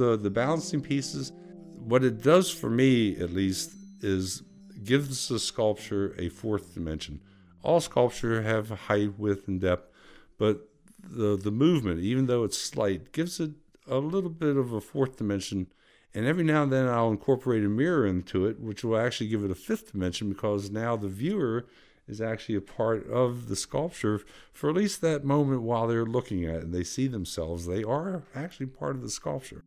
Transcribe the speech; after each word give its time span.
the, 0.00 0.16
the 0.16 0.30
balancing 0.30 0.80
pieces, 0.80 1.30
what 1.76 2.02
it 2.02 2.22
does 2.22 2.50
for 2.50 2.70
me 2.70 3.16
at 3.20 3.30
least 3.30 3.74
is 4.00 4.42
gives 4.82 5.28
the 5.28 5.38
sculpture 5.38 6.14
a 6.18 6.30
fourth 6.30 6.72
dimension. 6.72 7.20
All 7.62 7.80
sculpture 7.80 8.40
have 8.40 8.70
height, 8.70 9.18
width, 9.18 9.46
and 9.46 9.60
depth, 9.60 9.92
but 10.38 10.68
the 11.02 11.36
the 11.36 11.50
movement, 11.50 12.00
even 12.00 12.26
though 12.26 12.44
it's 12.44 12.56
slight, 12.56 13.12
gives 13.12 13.40
it 13.40 13.50
a 13.86 13.98
little 13.98 14.30
bit 14.30 14.56
of 14.56 14.72
a 14.72 14.80
fourth 14.80 15.18
dimension. 15.18 15.66
And 16.14 16.26
every 16.26 16.44
now 16.44 16.62
and 16.62 16.72
then 16.72 16.88
I'll 16.88 17.10
incorporate 17.10 17.62
a 17.62 17.68
mirror 17.68 18.06
into 18.06 18.46
it, 18.46 18.58
which 18.58 18.82
will 18.82 18.98
actually 18.98 19.28
give 19.28 19.44
it 19.44 19.50
a 19.50 19.54
fifth 19.54 19.92
dimension 19.92 20.28
because 20.28 20.70
now 20.70 20.96
the 20.96 21.08
viewer 21.08 21.66
is 22.08 22.20
actually 22.20 22.56
a 22.56 22.60
part 22.60 23.08
of 23.08 23.48
the 23.48 23.54
sculpture 23.54 24.20
for 24.52 24.70
at 24.70 24.76
least 24.76 25.00
that 25.02 25.24
moment 25.24 25.62
while 25.62 25.86
they're 25.86 26.04
looking 26.04 26.44
at 26.44 26.56
it 26.56 26.62
and 26.64 26.74
they 26.74 26.82
see 26.82 27.06
themselves. 27.06 27.66
They 27.66 27.84
are 27.84 28.24
actually 28.34 28.66
part 28.66 28.96
of 28.96 29.02
the 29.02 29.10
sculpture. 29.10 29.62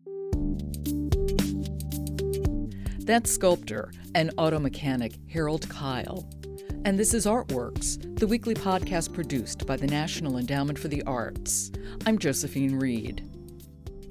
That's 3.05 3.31
sculptor 3.31 3.91
and 4.15 4.31
auto 4.37 4.59
mechanic 4.59 5.19
Harold 5.29 5.67
Kyle. 5.67 6.25
And 6.85 6.97
this 6.97 7.13
is 7.13 7.25
Artworks, 7.25 7.99
the 8.17 8.25
weekly 8.25 8.55
podcast 8.55 9.13
produced 9.13 9.67
by 9.67 9.75
the 9.75 9.87
National 9.87 10.37
Endowment 10.37 10.79
for 10.79 10.87
the 10.87 11.03
Arts. 11.03 11.69
I'm 12.05 12.17
Josephine 12.17 12.79
Reed. 12.79 13.29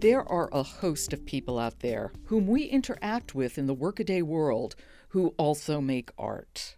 There 0.00 0.28
are 0.28 0.50
a 0.52 0.62
host 0.62 1.14
of 1.14 1.24
people 1.24 1.58
out 1.58 1.80
there 1.80 2.12
whom 2.26 2.46
we 2.46 2.64
interact 2.64 3.34
with 3.34 3.56
in 3.56 3.66
the 3.66 3.72
workaday 3.72 4.20
world 4.20 4.76
who 5.08 5.28
also 5.38 5.80
make 5.80 6.10
art. 6.18 6.76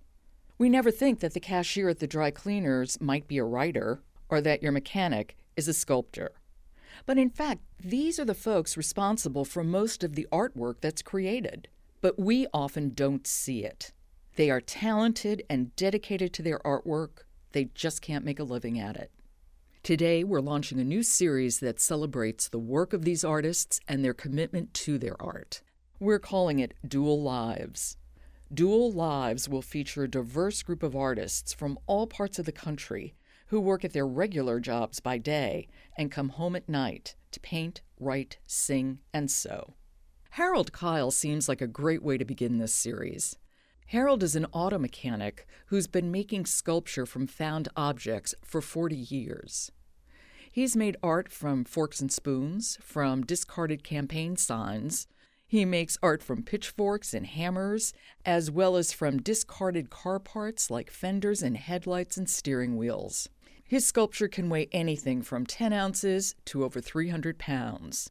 We 0.57 0.69
never 0.69 0.93
think 0.93 1.19
that 1.19 1.35
the 1.35 1.41
cashier 1.41 1.89
at 1.89 1.99
the 1.99 2.07
dry 2.07 2.31
cleaners 2.31 3.01
might 3.01 3.27
be 3.27 3.39
a 3.39 3.45
writer 3.45 4.03
or 4.29 4.41
that 4.41 4.63
your 4.63 4.71
mechanic 4.71 5.37
is 5.57 5.67
a 5.67 5.75
sculptor. 5.75 6.31
But 7.07 7.19
in 7.19 7.31
fact, 7.31 7.63
these 7.83 8.19
are 8.19 8.25
the 8.25 8.35
folks 8.35 8.77
responsible 8.77 9.45
for 9.45 9.65
most 9.65 10.05
of 10.05 10.15
the 10.15 10.27
artwork 10.33 10.81
that's 10.81 11.03
created. 11.03 11.69
But 12.01 12.19
we 12.19 12.47
often 12.53 12.95
don't 12.95 13.27
see 13.27 13.65
it. 13.65 13.93
They 14.37 14.51
are 14.51 14.61
talented 14.61 15.45
and 15.49 15.75
dedicated 15.77 16.33
to 16.35 16.43
their 16.43 16.59
artwork, 16.61 17.25
they 17.53 17.67
just 17.75 18.03
can't 18.03 18.25
make 18.25 18.41
a 18.41 18.45
living 18.45 18.81
at 18.81 18.97
it. 18.97 19.13
Today, 19.85 20.25
we're 20.25 20.41
launching 20.41 20.81
a 20.81 20.85
new 20.85 21.03
series 21.03 21.61
that 21.61 21.79
celebrates 21.79 22.49
the 22.49 22.59
work 22.59 22.93
of 22.93 23.05
these 23.05 23.23
artists 23.23 23.81
and 23.87 24.05
their 24.05 24.15
commitment 24.15 24.75
to 24.75 24.99
their 24.99 25.21
art. 25.23 25.63
We're 26.01 26.19
calling 26.19 26.59
it 26.59 26.75
Dual 26.87 27.23
Lives. 27.23 27.97
Dual 28.53 28.91
Lives 28.93 29.49
will 29.49 29.63
feature 29.63 30.05
a 30.05 30.11
diverse 30.11 30.63
group 30.63 30.83
of 30.83 30.97
artists 30.97 31.53
from 31.53 31.79
all 31.87 32.07
parts 32.07 32.39
of 32.39 32.47
the 32.47 32.53
country 32.53 33.15
who 33.55 33.61
work 33.61 33.85
at 33.85 33.93
their 33.93 34.05
regular 34.05 34.59
jobs 34.59 34.99
by 34.99 35.17
day 35.17 35.69
and 35.97 36.11
come 36.11 36.31
home 36.31 36.57
at 36.57 36.69
night 36.69 37.15
to 37.31 37.39
paint, 37.39 37.83
write, 38.01 38.37
sing, 38.49 38.99
and 39.13 39.31
sew. 39.31 39.75
Harold 40.31 40.73
Kyle 40.73 41.13
seems 41.13 41.49
like 41.49 41.61
a 41.61 41.69
great 41.69 42.03
way 42.03 42.19
to 42.19 42.25
begin 42.25 42.59
this 42.59 42.75
series. 42.75 43.39
Harold 43.87 44.25
is 44.25 44.35
an 44.35 44.47
auto 44.47 44.77
mechanic 44.77 45.47
who's 45.67 45.87
been 45.87 46.11
making 46.11 46.47
sculpture 46.47 47.07
from 47.07 47.29
found 47.29 47.69
objects 47.77 48.35
for 48.45 48.61
40 48.61 48.97
years. 48.97 49.71
He's 50.51 50.75
made 50.75 50.97
art 51.01 51.31
from 51.31 51.63
forks 51.65 52.01
and 52.01 52.11
spoons, 52.11 52.77
from 52.83 53.23
discarded 53.23 53.85
campaign 53.85 54.37
signs, 54.37 55.07
he 55.47 55.65
makes 55.65 55.97
art 56.03 56.25
from 56.25 56.43
pitchforks 56.43 57.15
and 57.15 57.25
hammers, 57.25 57.93
as 58.25 58.51
well 58.51 58.77
as 58.77 58.93
from 58.93 59.23
discarded 59.23 59.91
car 59.91 60.19
parts 60.19 60.71
like 60.71 60.91
fenders 60.91 61.41
and 61.41 61.57
headlights 61.57 62.17
and 62.17 62.29
steering 62.29 62.77
wheels. 62.77 63.29
His 63.67 63.87
sculpture 63.87 64.29
can 64.29 64.51
weigh 64.51 64.69
anything 64.73 65.23
from 65.23 65.47
10 65.47 65.73
ounces 65.73 66.35
to 66.47 66.65
over 66.65 66.81
300 66.81 67.39
pounds. 67.39 68.11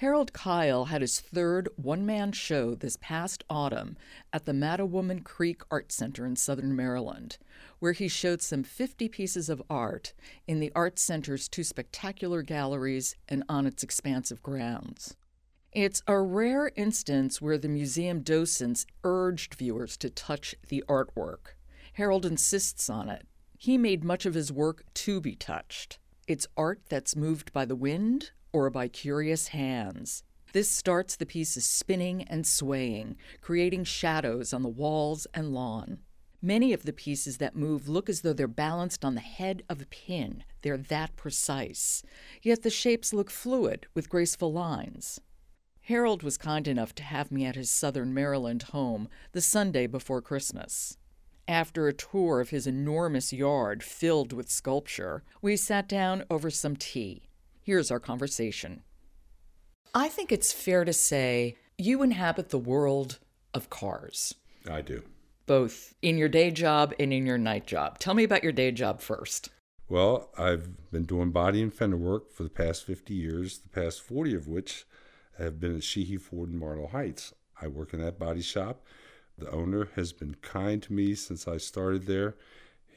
Harold 0.00 0.34
Kyle 0.34 0.86
had 0.86 1.00
his 1.00 1.18
third 1.18 1.70
one 1.76 2.04
man 2.04 2.30
show 2.30 2.74
this 2.74 2.98
past 3.00 3.42
autumn 3.48 3.96
at 4.30 4.44
the 4.44 4.52
Mattawoman 4.52 5.24
Creek 5.24 5.62
Art 5.70 5.90
Center 5.90 6.26
in 6.26 6.36
southern 6.36 6.76
Maryland, 6.76 7.38
where 7.78 7.92
he 7.92 8.06
showed 8.06 8.42
some 8.42 8.62
50 8.62 9.08
pieces 9.08 9.48
of 9.48 9.62
art 9.70 10.12
in 10.46 10.60
the 10.60 10.70
Art 10.74 10.98
Center's 10.98 11.48
two 11.48 11.64
spectacular 11.64 12.42
galleries 12.42 13.16
and 13.26 13.42
on 13.48 13.66
its 13.66 13.82
expansive 13.82 14.42
grounds. 14.42 15.16
It's 15.72 16.02
a 16.06 16.20
rare 16.20 16.70
instance 16.76 17.40
where 17.40 17.56
the 17.56 17.68
museum 17.68 18.20
docents 18.20 18.84
urged 19.02 19.54
viewers 19.54 19.96
to 19.98 20.10
touch 20.10 20.54
the 20.68 20.84
artwork. 20.86 21.54
Harold 21.94 22.26
insists 22.26 22.90
on 22.90 23.08
it. 23.08 23.26
He 23.58 23.78
made 23.78 24.04
much 24.04 24.26
of 24.26 24.34
his 24.34 24.52
work 24.52 24.84
to 24.94 25.20
be 25.20 25.34
touched. 25.34 25.98
It's 26.26 26.46
art 26.56 26.82
that's 26.88 27.16
moved 27.16 27.52
by 27.52 27.64
the 27.64 27.76
wind 27.76 28.32
or 28.52 28.68
by 28.70 28.88
curious 28.88 29.48
hands. 29.48 30.22
This 30.52 30.70
starts 30.70 31.16
the 31.16 31.26
pieces 31.26 31.66
spinning 31.66 32.22
and 32.24 32.46
swaying, 32.46 33.16
creating 33.40 33.84
shadows 33.84 34.52
on 34.52 34.62
the 34.62 34.68
walls 34.68 35.26
and 35.34 35.52
lawn. 35.52 35.98
Many 36.42 36.72
of 36.72 36.84
the 36.84 36.92
pieces 36.92 37.38
that 37.38 37.56
move 37.56 37.88
look 37.88 38.08
as 38.08 38.20
though 38.20 38.32
they're 38.32 38.46
balanced 38.46 39.04
on 39.04 39.14
the 39.14 39.20
head 39.20 39.62
of 39.68 39.80
a 39.80 39.86
pin. 39.86 40.44
They're 40.62 40.76
that 40.76 41.16
precise. 41.16 42.02
Yet 42.42 42.62
the 42.62 42.70
shapes 42.70 43.12
look 43.12 43.30
fluid 43.30 43.86
with 43.94 44.10
graceful 44.10 44.52
lines. 44.52 45.20
Harold 45.82 46.22
was 46.22 46.36
kind 46.36 46.68
enough 46.68 46.94
to 46.96 47.02
have 47.02 47.30
me 47.30 47.44
at 47.44 47.56
his 47.56 47.70
southern 47.70 48.12
Maryland 48.12 48.64
home 48.64 49.08
the 49.32 49.40
Sunday 49.40 49.86
before 49.86 50.20
Christmas. 50.20 50.98
After 51.48 51.86
a 51.86 51.92
tour 51.92 52.40
of 52.40 52.50
his 52.50 52.66
enormous 52.66 53.32
yard 53.32 53.84
filled 53.84 54.32
with 54.32 54.50
sculpture, 54.50 55.22
we 55.40 55.56
sat 55.56 55.88
down 55.88 56.24
over 56.28 56.50
some 56.50 56.74
tea. 56.74 57.28
Here's 57.62 57.90
our 57.90 58.00
conversation. 58.00 58.82
I 59.94 60.08
think 60.08 60.32
it's 60.32 60.52
fair 60.52 60.84
to 60.84 60.92
say 60.92 61.56
you 61.78 62.02
inhabit 62.02 62.48
the 62.48 62.58
world 62.58 63.20
of 63.54 63.70
cars. 63.70 64.34
I 64.68 64.80
do. 64.80 65.04
Both 65.46 65.94
in 66.02 66.18
your 66.18 66.28
day 66.28 66.50
job 66.50 66.92
and 66.98 67.12
in 67.12 67.24
your 67.24 67.38
night 67.38 67.66
job. 67.66 68.00
Tell 68.00 68.14
me 68.14 68.24
about 68.24 68.42
your 68.42 68.52
day 68.52 68.72
job 68.72 69.00
first. 69.00 69.50
Well, 69.88 70.30
I've 70.36 70.90
been 70.90 71.04
doing 71.04 71.30
body 71.30 71.62
and 71.62 71.72
fender 71.72 71.96
work 71.96 72.32
for 72.32 72.42
the 72.42 72.50
past 72.50 72.84
50 72.84 73.14
years, 73.14 73.58
the 73.58 73.68
past 73.68 74.02
40 74.02 74.34
of 74.34 74.48
which 74.48 74.84
have 75.38 75.60
been 75.60 75.76
at 75.76 75.84
Sheehy 75.84 76.16
Ford 76.16 76.50
in 76.50 76.58
Marlow 76.58 76.88
Heights. 76.88 77.32
I 77.62 77.68
work 77.68 77.94
in 77.94 78.00
that 78.00 78.18
body 78.18 78.42
shop. 78.42 78.84
The 79.38 79.50
owner 79.50 79.88
has 79.96 80.12
been 80.12 80.36
kind 80.36 80.82
to 80.82 80.92
me 80.92 81.14
since 81.14 81.46
I 81.46 81.58
started 81.58 82.06
there. 82.06 82.36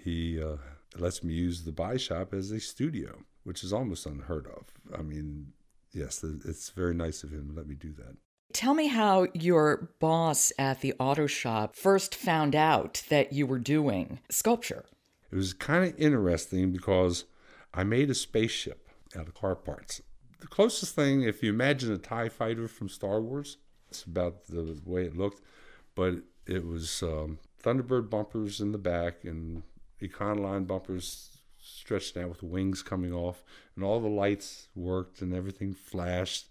He 0.04 0.42
uh, 0.42 0.58
lets 0.98 1.24
me 1.24 1.34
use 1.34 1.64
the 1.64 1.72
buy 1.72 1.98
shop 1.98 2.34
as 2.34 2.52
a 2.52 2.60
studio, 2.60 3.24
which 3.44 3.64
is 3.64 3.74
almost 3.74 4.06
unheard 4.06 4.48
of. 4.48 4.68
I 4.98 5.02
mean, 5.02 5.54
yes, 5.92 6.24
it's 6.24 6.70
very 6.70 6.94
nice 6.94 7.24
of 7.24 7.32
him 7.32 7.50
to 7.50 7.56
let 7.56 7.68
me 7.68 7.76
do 7.76 7.92
that. 7.94 8.16
Tell 8.54 8.74
me 8.74 8.88
how 8.88 9.28
your 9.34 9.92
boss 10.00 10.52
at 10.58 10.82
the 10.82 10.94
auto 10.98 11.28
shop 11.28 11.76
first 11.76 12.16
found 12.16 12.56
out 12.56 13.04
that 13.10 13.32
you 13.34 13.46
were 13.46 13.60
doing 13.60 14.20
sculpture. 14.30 14.86
It 15.32 15.36
was 15.36 15.54
kind 15.54 15.86
of 15.86 16.00
interesting 16.00 16.72
because 16.72 17.26
I 17.74 17.84
made 17.84 18.10
a 18.10 18.16
spaceship 18.16 18.90
out 19.16 19.28
of 19.28 19.36
car 19.36 19.56
parts 19.56 20.02
the 20.40 20.48
closest 20.48 20.96
thing, 20.96 21.24
if 21.24 21.44
you 21.44 21.50
imagine 21.50 21.92
a 21.92 21.98
TIE 21.98 22.30
fighter 22.30 22.68
from 22.68 22.90
Star 22.90 23.22
Wars, 23.22 23.58
it's 23.90 24.04
about 24.04 24.46
the 24.48 24.80
way 24.86 25.04
it 25.04 25.18
looked, 25.18 25.42
but 25.96 26.16
it 26.46 26.66
was 26.66 27.04
um, 27.04 27.40
Thunderbird 27.64 28.10
bumpers 28.10 28.60
in 28.60 28.72
the 28.72 28.78
back 28.78 29.24
and 29.24 29.64
Econoline 30.02 30.66
bumpers 30.66 31.38
stretched 31.62 32.18
out 32.18 32.30
with 32.30 32.44
wings 32.44 32.82
coming 32.82 33.14
off, 33.14 33.44
and 33.76 33.84
all 33.84 34.00
the 34.00 34.08
lights 34.08 34.68
worked 34.76 35.22
and 35.22 35.34
everything 35.34 35.74
flashed. 35.74 36.48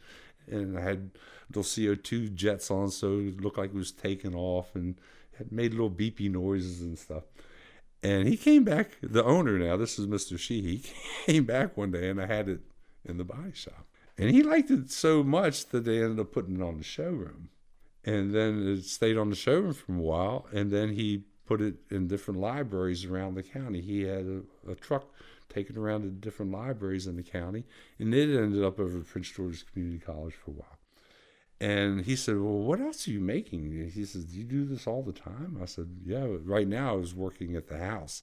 And 0.46 0.78
I 0.78 0.82
had 0.82 1.10
little 1.48 1.62
CO2 1.62 2.34
jets 2.34 2.70
on, 2.70 2.90
so 2.90 3.18
it 3.18 3.40
looked 3.40 3.58
like 3.58 3.70
it 3.70 3.76
was 3.76 3.92
taking 3.92 4.34
off 4.34 4.74
and 4.74 4.98
it 5.38 5.52
made 5.52 5.72
little 5.72 5.90
beepy 5.90 6.30
noises 6.30 6.80
and 6.80 6.98
stuff. 6.98 7.24
And 8.02 8.28
he 8.28 8.36
came 8.36 8.64
back, 8.64 8.92
the 9.02 9.24
owner 9.24 9.58
now, 9.58 9.76
this 9.76 9.98
is 9.98 10.06
Mr. 10.06 10.38
Sheehy, 10.38 10.76
he 10.76 10.92
came 11.32 11.44
back 11.44 11.76
one 11.76 11.90
day 11.90 12.08
and 12.08 12.20
I 12.20 12.26
had 12.26 12.48
it 12.48 12.60
in 13.04 13.18
the 13.18 13.24
body 13.24 13.52
shop. 13.54 13.86
And 14.16 14.30
he 14.30 14.42
liked 14.42 14.70
it 14.70 14.90
so 14.90 15.22
much 15.22 15.66
that 15.66 15.84
they 15.84 16.02
ended 16.02 16.20
up 16.20 16.32
putting 16.32 16.56
it 16.56 16.62
on 16.62 16.78
the 16.78 16.84
showroom. 16.84 17.50
And 18.08 18.34
then 18.34 18.66
it 18.66 18.84
stayed 18.84 19.18
on 19.18 19.28
the 19.28 19.36
showroom 19.36 19.74
for 19.74 19.92
a 19.92 19.96
while. 19.96 20.46
And 20.50 20.70
then 20.70 20.94
he 20.94 21.24
put 21.44 21.60
it 21.60 21.74
in 21.90 22.08
different 22.08 22.40
libraries 22.40 23.04
around 23.04 23.34
the 23.34 23.42
county. 23.42 23.82
He 23.82 24.02
had 24.02 24.24
a, 24.24 24.70
a 24.70 24.74
truck 24.74 25.04
taken 25.50 25.76
around 25.76 26.02
to 26.02 26.08
different 26.08 26.50
libraries 26.50 27.06
in 27.06 27.16
the 27.16 27.22
county. 27.22 27.64
And 27.98 28.14
it 28.14 28.34
ended 28.34 28.64
up 28.64 28.80
over 28.80 28.98
at 28.98 29.06
Prince 29.06 29.30
George's 29.30 29.62
Community 29.62 29.98
College 29.98 30.32
for 30.32 30.52
a 30.52 30.54
while. 30.54 30.78
And 31.60 32.06
he 32.06 32.16
said, 32.16 32.36
Well, 32.36 32.58
what 32.58 32.80
else 32.80 33.06
are 33.06 33.10
you 33.10 33.20
making? 33.20 33.66
And 33.66 33.90
he 33.90 34.04
says, 34.06 34.24
Do 34.24 34.38
you 34.38 34.44
do 34.44 34.64
this 34.64 34.86
all 34.86 35.02
the 35.02 35.12
time? 35.12 35.58
I 35.60 35.66
said, 35.66 35.88
Yeah, 36.04 36.26
right 36.44 36.68
now 36.68 36.94
I 36.94 36.96
was 36.96 37.14
working 37.14 37.56
at 37.56 37.68
the 37.68 37.78
house. 37.78 38.22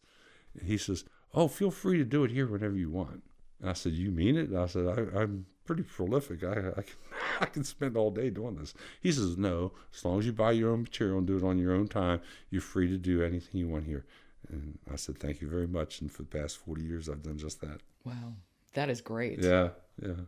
And 0.57 0.67
he 0.67 0.77
says, 0.77 1.03
Oh, 1.33 1.47
feel 1.47 1.69
free 1.69 1.99
to 1.99 2.05
do 2.05 2.23
it 2.23 2.31
here 2.31 2.47
whenever 2.47 2.75
you 2.75 2.89
want. 2.89 3.21
And 3.61 3.69
I 3.69 3.73
said, 3.73 3.91
You 3.91 4.09
mean 4.09 4.35
it? 4.35 4.49
And 4.49 4.57
I 4.57 4.65
said, 4.65 4.87
I, 4.87 5.21
am 5.21 5.45
pretty 5.65 5.83
prolific. 5.83 6.44
I, 6.44 6.51
I, 6.51 6.81
can, 6.81 6.95
I 7.41 7.45
can 7.45 7.63
spend 7.63 7.97
all 7.97 8.12
day 8.12 8.29
doing 8.29 8.56
this. 8.56 8.73
He 9.01 9.12
says, 9.12 9.38
No, 9.38 9.73
as 9.94 10.06
long 10.06 10.19
as 10.19 10.25
you 10.25 10.33
buy 10.33 10.51
your 10.51 10.71
own 10.71 10.83
material 10.83 11.17
and 11.17 11.27
do 11.27 11.38
it 11.38 11.44
on 11.44 11.59
your 11.59 11.73
own 11.73 11.88
time, 11.88 12.21
you're 12.50 12.62
free 12.62 12.88
to 12.88 12.97
do 12.97 13.23
anything 13.23 13.59
you 13.59 13.67
want 13.67 13.85
here. 13.85 14.06
And 14.50 14.77
I 14.91 14.95
said, 14.95 15.17
Thank 15.17 15.41
you 15.41 15.50
very 15.50 15.67
much. 15.67 16.01
And 16.01 16.12
for 16.12 16.23
the 16.23 16.38
past 16.38 16.57
40 16.57 16.83
years, 16.83 17.09
I've 17.09 17.23
done 17.23 17.38
just 17.38 17.62
that. 17.62 17.81
Wow. 18.03 18.33
That 18.73 18.89
is 18.89 19.01
great. 19.01 19.39
Yeah, 19.39 19.69
yeah. 20.01 20.25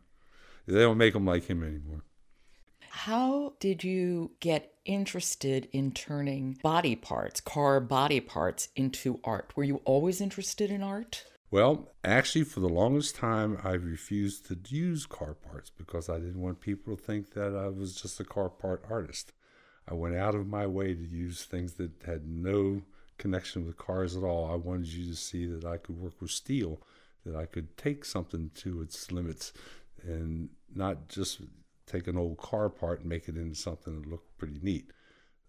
They 0.68 0.82
don't 0.82 0.98
make 0.98 1.14
them 1.14 1.26
like 1.26 1.46
him 1.46 1.64
anymore. 1.64 2.04
How 2.90 3.54
did 3.60 3.84
you 3.84 4.32
get 4.40 4.74
interested 4.86 5.68
in 5.72 5.92
turning 5.92 6.58
body 6.64 6.96
parts, 6.96 7.40
car 7.42 7.80
body 7.80 8.20
parts, 8.20 8.70
into 8.76 9.20
art? 9.24 9.52
Were 9.56 9.64
you 9.64 9.82
always 9.86 10.20
interested 10.20 10.72
in 10.72 10.82
art? 10.82 11.24
Well, 11.50 11.94
actually, 12.04 12.44
for 12.44 12.60
the 12.60 12.68
longest 12.68 13.16
time, 13.16 13.58
I 13.64 13.72
refused 13.72 14.48
to 14.48 14.58
use 14.68 15.06
car 15.06 15.34
parts 15.34 15.70
because 15.70 16.10
I 16.10 16.18
didn't 16.18 16.42
want 16.42 16.60
people 16.60 16.96
to 16.96 17.02
think 17.02 17.34
that 17.34 17.56
I 17.56 17.70
was 17.70 17.96
just 17.96 18.20
a 18.20 18.26
car 18.26 18.50
part 18.50 18.84
artist. 18.90 19.32
I 19.90 19.94
went 19.94 20.16
out 20.16 20.36
of 20.36 20.48
my 20.48 20.68
way 20.68 20.94
to 20.94 21.08
use 21.08 21.46
things 21.46 21.74
that 21.76 21.92
had 22.06 22.28
no 22.28 22.82
connection 23.18 23.66
with 23.66 23.78
cars 23.78 24.18
at 24.18 24.24
all. 24.24 24.52
I 24.52 24.56
wanted 24.56 24.88
you 24.88 25.10
to 25.10 25.16
see 25.16 25.46
that 25.46 25.64
I 25.64 25.78
could 25.78 25.98
work 25.98 26.20
with 26.20 26.32
steel, 26.32 26.82
that 27.26 27.36
I 27.36 27.46
could 27.46 27.78
take 27.78 28.04
something 28.04 28.52
to 28.56 28.82
its 28.82 29.10
limits 29.14 29.54
and 30.04 30.50
not 30.76 31.08
just 31.08 31.42
take 31.86 32.08
an 32.08 32.18
old 32.18 32.38
car 32.38 32.70
part 32.70 33.00
and 33.00 33.10
make 33.10 33.30
it 33.30 33.38
into 33.38 33.56
something 33.56 34.02
that 34.02 34.10
looked 34.10 34.38
pretty 34.38 34.60
neat. 34.62 34.92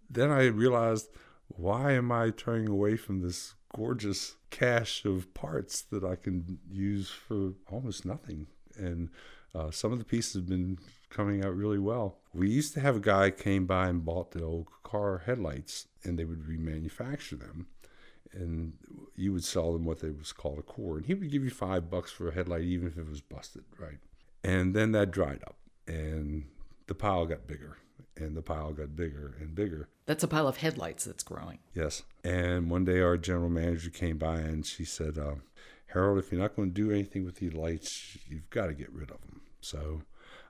Then 0.08 0.30
I 0.30 0.44
realized, 0.44 1.08
why 1.48 1.92
am 1.92 2.12
I 2.12 2.30
turning 2.30 2.68
away 2.68 2.96
from 2.96 3.20
this 3.20 3.54
gorgeous 3.74 4.36
cache 4.50 5.04
of 5.04 5.32
parts 5.34 5.82
that 5.82 6.04
I 6.04 6.16
can 6.16 6.58
use 6.70 7.10
for 7.10 7.52
almost 7.70 8.04
nothing? 8.04 8.46
And 8.76 9.10
uh, 9.54 9.70
some 9.70 9.92
of 9.92 9.98
the 9.98 10.04
pieces 10.04 10.34
have 10.34 10.46
been 10.46 10.78
coming 11.10 11.44
out 11.44 11.56
really 11.56 11.78
well. 11.78 12.18
We 12.34 12.50
used 12.50 12.74
to 12.74 12.80
have 12.80 12.96
a 12.96 13.00
guy 13.00 13.30
came 13.30 13.66
by 13.66 13.88
and 13.88 14.04
bought 14.04 14.32
the 14.32 14.44
old 14.44 14.68
car 14.82 15.22
headlights, 15.24 15.86
and 16.04 16.18
they 16.18 16.24
would 16.24 16.42
remanufacture 16.42 17.38
them, 17.38 17.66
and 18.32 18.74
you 19.16 19.32
would 19.32 19.44
sell 19.44 19.72
them 19.72 19.84
what 19.84 20.00
they 20.00 20.10
was 20.10 20.32
called 20.32 20.58
a 20.58 20.62
core, 20.62 20.98
and 20.98 21.06
he 21.06 21.14
would 21.14 21.30
give 21.30 21.44
you 21.44 21.50
five 21.50 21.90
bucks 21.90 22.12
for 22.12 22.28
a 22.28 22.34
headlight, 22.34 22.62
even 22.62 22.86
if 22.86 22.98
it 22.98 23.08
was 23.08 23.20
busted, 23.20 23.64
right? 23.78 23.98
And 24.44 24.74
then 24.74 24.92
that 24.92 25.10
dried 25.10 25.42
up, 25.44 25.56
and 25.86 26.44
the 26.86 26.94
pile 26.94 27.26
got 27.26 27.46
bigger, 27.46 27.78
and 28.16 28.36
the 28.36 28.42
pile 28.42 28.72
got 28.72 28.96
bigger 28.96 29.36
and 29.40 29.54
bigger. 29.54 29.88
That's 30.06 30.24
a 30.24 30.28
pile 30.28 30.48
of 30.48 30.58
headlights 30.58 31.04
that's 31.04 31.22
growing. 31.22 31.58
Yes. 31.74 32.02
And 32.24 32.70
one 32.70 32.84
day 32.84 33.00
our 33.00 33.16
general 33.16 33.50
manager 33.50 33.90
came 33.90 34.18
by 34.18 34.38
and 34.38 34.64
she 34.64 34.84
said, 34.84 35.18
uh, 35.18 35.36
Harold, 35.86 36.18
if 36.18 36.30
you're 36.30 36.40
not 36.40 36.56
going 36.56 36.70
to 36.70 36.74
do 36.74 36.90
anything 36.90 37.24
with 37.24 37.36
these 37.36 37.54
lights, 37.54 38.18
you've 38.28 38.50
got 38.50 38.66
to 38.66 38.74
get 38.74 38.92
rid 38.92 39.10
of 39.10 39.20
them. 39.22 39.40
So 39.60 40.02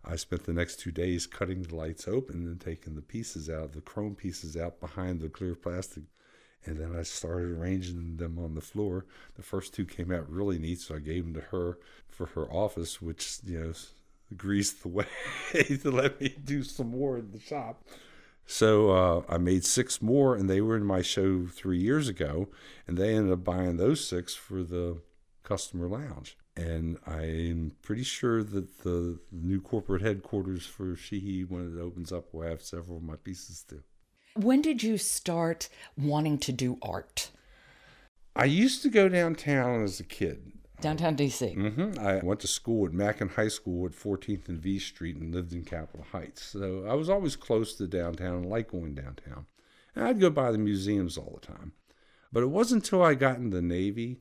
I 0.04 0.16
spent 0.16 0.44
the 0.44 0.52
next 0.52 0.80
two 0.80 0.90
days 0.90 1.26
cutting 1.26 1.62
the 1.62 1.74
lights 1.74 2.08
open 2.08 2.46
and 2.46 2.60
taking 2.60 2.94
the 2.94 3.02
pieces 3.02 3.48
out, 3.48 3.72
the 3.72 3.80
chrome 3.80 4.14
pieces 4.14 4.56
out 4.56 4.80
behind 4.80 5.20
the 5.20 5.28
clear 5.28 5.54
plastic. 5.54 6.04
And 6.64 6.78
then 6.78 6.94
I 6.98 7.02
started 7.02 7.50
arranging 7.50 8.16
them 8.16 8.38
on 8.38 8.54
the 8.54 8.60
floor. 8.60 9.06
The 9.36 9.42
first 9.42 9.72
two 9.72 9.84
came 9.84 10.10
out 10.10 10.30
really 10.30 10.58
neat, 10.58 10.80
so 10.80 10.96
I 10.96 10.98
gave 10.98 11.24
them 11.24 11.34
to 11.34 11.40
her 11.40 11.78
for 12.08 12.26
her 12.26 12.52
office, 12.52 13.00
which, 13.00 13.38
you 13.44 13.60
know, 13.60 13.72
greased 14.36 14.82
the 14.82 14.88
way 14.88 15.06
to 15.52 15.90
let 15.90 16.20
me 16.20 16.34
do 16.44 16.62
some 16.62 16.90
more 16.90 17.18
in 17.18 17.30
the 17.32 17.40
shop. 17.40 17.84
So 18.46 18.90
uh, 18.90 19.22
I 19.28 19.36
made 19.36 19.64
six 19.64 20.00
more, 20.00 20.34
and 20.34 20.48
they 20.48 20.62
were 20.62 20.76
in 20.76 20.84
my 20.84 21.02
show 21.02 21.46
three 21.46 21.78
years 21.78 22.08
ago, 22.08 22.48
and 22.86 22.96
they 22.96 23.14
ended 23.14 23.32
up 23.32 23.44
buying 23.44 23.76
those 23.76 24.06
six 24.06 24.34
for 24.34 24.62
the 24.62 25.02
customer 25.42 25.86
lounge. 25.86 26.36
And 26.56 26.98
I'm 27.06 27.72
pretty 27.82 28.02
sure 28.02 28.42
that 28.42 28.78
the 28.78 29.20
new 29.30 29.60
corporate 29.60 30.02
headquarters 30.02 30.66
for 30.66 30.96
Sheehy, 30.96 31.44
when 31.44 31.76
it 31.76 31.80
opens 31.80 32.10
up, 32.10 32.32
will 32.32 32.42
have 32.42 32.62
several 32.62 32.96
of 32.96 33.04
my 33.04 33.16
pieces 33.16 33.64
too. 33.68 33.82
When 34.34 34.62
did 34.62 34.82
you 34.82 34.98
start 34.98 35.68
wanting 35.96 36.38
to 36.38 36.52
do 36.52 36.78
art? 36.82 37.30
I 38.34 38.46
used 38.46 38.82
to 38.82 38.88
go 38.88 39.08
downtown 39.08 39.82
as 39.82 40.00
a 40.00 40.04
kid. 40.04 40.52
Downtown 40.80 41.16
DC. 41.16 41.56
Mm-hmm. 41.56 41.98
I 41.98 42.18
went 42.18 42.40
to 42.40 42.46
school 42.46 42.86
at 42.86 42.92
Mackin 42.92 43.30
High 43.30 43.48
School 43.48 43.86
at 43.86 43.92
14th 43.92 44.48
and 44.48 44.58
V 44.58 44.78
Street 44.78 45.16
and 45.16 45.34
lived 45.34 45.52
in 45.52 45.64
Capitol 45.64 46.06
Heights. 46.12 46.42
So 46.42 46.84
I 46.88 46.94
was 46.94 47.10
always 47.10 47.34
close 47.34 47.74
to 47.74 47.86
downtown 47.86 48.36
and 48.36 48.46
liked 48.46 48.70
going 48.70 48.94
downtown. 48.94 49.46
And 49.96 50.04
I'd 50.04 50.20
go 50.20 50.30
by 50.30 50.52
the 50.52 50.58
museums 50.58 51.18
all 51.18 51.38
the 51.40 51.46
time. 51.46 51.72
But 52.32 52.42
it 52.42 52.50
wasn't 52.50 52.84
until 52.84 53.02
I 53.02 53.14
got 53.14 53.38
in 53.38 53.50
the 53.50 53.62
Navy 53.62 54.20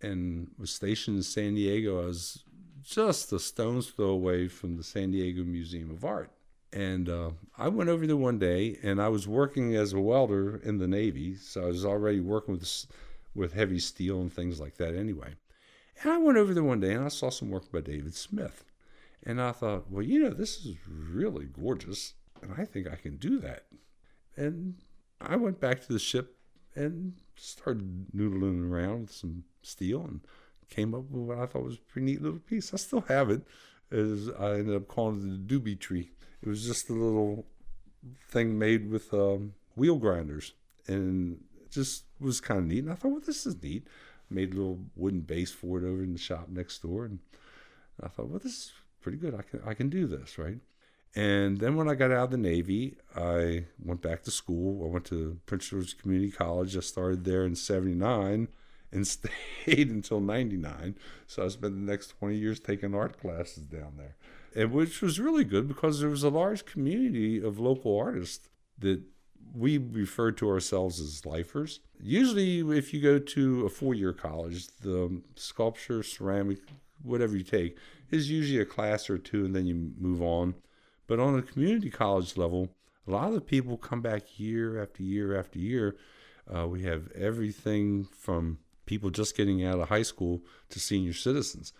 and 0.00 0.50
was 0.58 0.70
stationed 0.70 1.16
in 1.16 1.22
San 1.22 1.54
Diego, 1.54 2.02
I 2.02 2.06
was 2.06 2.44
just 2.82 3.32
a 3.32 3.38
stone's 3.38 3.88
throw 3.88 4.10
away 4.10 4.48
from 4.48 4.76
the 4.76 4.84
San 4.84 5.10
Diego 5.10 5.42
Museum 5.44 5.90
of 5.90 6.04
Art. 6.04 6.30
And 6.72 7.08
uh, 7.08 7.30
I 7.58 7.68
went 7.68 7.90
over 7.90 8.06
there 8.06 8.16
one 8.16 8.38
day, 8.38 8.78
and 8.82 9.02
I 9.02 9.08
was 9.08 9.26
working 9.26 9.74
as 9.74 9.92
a 9.92 10.00
welder 10.00 10.56
in 10.56 10.78
the 10.78 10.86
Navy, 10.86 11.34
so 11.34 11.62
I 11.62 11.66
was 11.66 11.84
already 11.84 12.20
working 12.20 12.54
with 12.54 12.86
with 13.34 13.52
heavy 13.52 13.78
steel 13.78 14.20
and 14.20 14.32
things 14.32 14.60
like 14.60 14.76
that 14.76 14.94
anyway. 14.94 15.34
And 16.02 16.12
I 16.12 16.18
went 16.18 16.38
over 16.38 16.54
there 16.54 16.64
one 16.64 16.80
day 16.80 16.92
and 16.92 17.04
I 17.04 17.08
saw 17.08 17.30
some 17.30 17.50
work 17.50 17.70
by 17.70 17.80
David 17.80 18.14
Smith. 18.14 18.64
And 19.22 19.40
I 19.40 19.52
thought, 19.52 19.90
well, 19.90 20.02
you 20.02 20.20
know, 20.20 20.30
this 20.30 20.64
is 20.64 20.76
really 20.88 21.44
gorgeous. 21.44 22.14
And 22.42 22.54
I 22.56 22.64
think 22.64 22.86
I 22.90 22.96
can 22.96 23.16
do 23.16 23.38
that. 23.40 23.66
And 24.36 24.76
I 25.20 25.36
went 25.36 25.60
back 25.60 25.82
to 25.82 25.92
the 25.92 25.98
ship 25.98 26.38
and 26.74 27.14
started 27.36 28.12
noodling 28.14 28.70
around 28.70 29.02
with 29.02 29.12
some 29.12 29.44
steel 29.62 30.02
and 30.04 30.20
came 30.70 30.94
up 30.94 31.10
with 31.10 31.22
what 31.22 31.38
I 31.38 31.46
thought 31.46 31.64
was 31.64 31.74
a 31.74 31.92
pretty 31.92 32.06
neat 32.06 32.22
little 32.22 32.38
piece. 32.38 32.72
I 32.72 32.78
still 32.78 33.02
have 33.02 33.28
it. 33.28 33.42
As 33.92 34.30
I 34.38 34.52
ended 34.52 34.76
up 34.76 34.88
calling 34.88 35.18
it 35.18 35.48
the 35.48 35.54
doobie 35.54 35.78
tree. 35.78 36.12
It 36.42 36.48
was 36.48 36.64
just 36.64 36.88
a 36.88 36.92
little 36.92 37.44
thing 38.28 38.58
made 38.58 38.88
with 38.88 39.12
um, 39.12 39.54
wheel 39.74 39.96
grinders, 39.96 40.54
and 40.86 41.40
just 41.70 42.04
was 42.20 42.40
kind 42.40 42.60
of 42.60 42.66
neat. 42.66 42.84
And 42.84 42.92
I 42.92 42.94
thought, 42.94 43.10
well, 43.10 43.20
this 43.20 43.46
is 43.46 43.60
neat 43.60 43.86
made 44.30 44.52
a 44.52 44.56
little 44.56 44.80
wooden 44.96 45.20
base 45.20 45.50
for 45.50 45.78
it 45.78 45.84
over 45.84 46.02
in 46.02 46.12
the 46.12 46.18
shop 46.18 46.48
next 46.48 46.82
door, 46.82 47.04
and 47.04 47.18
I 48.02 48.08
thought, 48.08 48.28
well, 48.28 48.38
this 48.38 48.52
is 48.52 48.72
pretty 49.00 49.18
good. 49.18 49.34
I 49.34 49.42
can 49.42 49.60
I 49.66 49.74
can 49.74 49.88
do 49.88 50.06
this, 50.06 50.38
right? 50.38 50.58
And 51.14 51.58
then 51.58 51.74
when 51.74 51.88
I 51.88 51.94
got 51.94 52.12
out 52.12 52.24
of 52.24 52.30
the 52.30 52.36
Navy, 52.36 52.96
I 53.16 53.64
went 53.82 54.00
back 54.00 54.22
to 54.24 54.30
school. 54.30 54.84
I 54.84 54.88
went 54.88 55.06
to 55.06 55.40
Prince 55.44 55.68
George's 55.68 55.94
Community 55.94 56.30
College. 56.30 56.76
I 56.76 56.80
started 56.80 57.24
there 57.24 57.44
in 57.44 57.56
'79 57.56 58.48
and 58.92 59.06
stayed 59.06 59.90
until 59.90 60.20
'99. 60.20 60.96
So 61.26 61.44
I 61.44 61.48
spent 61.48 61.74
the 61.74 61.92
next 61.92 62.18
20 62.18 62.36
years 62.36 62.60
taking 62.60 62.94
art 62.94 63.20
classes 63.20 63.64
down 63.64 63.94
there, 63.96 64.16
and 64.54 64.72
which 64.72 65.02
was 65.02 65.18
really 65.18 65.44
good 65.44 65.66
because 65.66 66.00
there 66.00 66.10
was 66.10 66.22
a 66.22 66.30
large 66.30 66.64
community 66.64 67.42
of 67.42 67.58
local 67.58 67.98
artists 67.98 68.48
that 68.78 69.02
we 69.54 69.78
refer 69.78 70.32
to 70.32 70.48
ourselves 70.48 71.00
as 71.00 71.26
lifers. 71.26 71.80
Usually, 72.02 72.60
if 72.76 72.94
you 72.94 73.00
go 73.00 73.18
to 73.18 73.66
a 73.66 73.68
four 73.68 73.94
year 73.94 74.12
college, 74.12 74.68
the 74.82 75.20
sculpture, 75.36 76.02
ceramic, 76.02 76.58
whatever 77.02 77.36
you 77.36 77.44
take, 77.44 77.76
is 78.10 78.30
usually 78.30 78.60
a 78.60 78.66
class 78.66 79.08
or 79.08 79.18
two 79.18 79.44
and 79.44 79.54
then 79.54 79.66
you 79.66 79.92
move 79.98 80.22
on. 80.22 80.54
But 81.06 81.20
on 81.20 81.38
a 81.38 81.42
community 81.42 81.90
college 81.90 82.36
level, 82.36 82.70
a 83.06 83.10
lot 83.10 83.28
of 83.28 83.34
the 83.34 83.40
people 83.40 83.76
come 83.76 84.00
back 84.00 84.38
year 84.38 84.80
after 84.80 85.02
year 85.02 85.38
after 85.38 85.58
year. 85.58 85.96
Uh, 86.52 86.66
we 86.66 86.82
have 86.82 87.10
everything 87.12 88.04
from 88.04 88.58
people 88.86 89.10
just 89.10 89.36
getting 89.36 89.64
out 89.64 89.80
of 89.80 89.88
high 89.88 90.02
school 90.02 90.42
to 90.68 90.80
senior 90.80 91.12
citizens. 91.12 91.72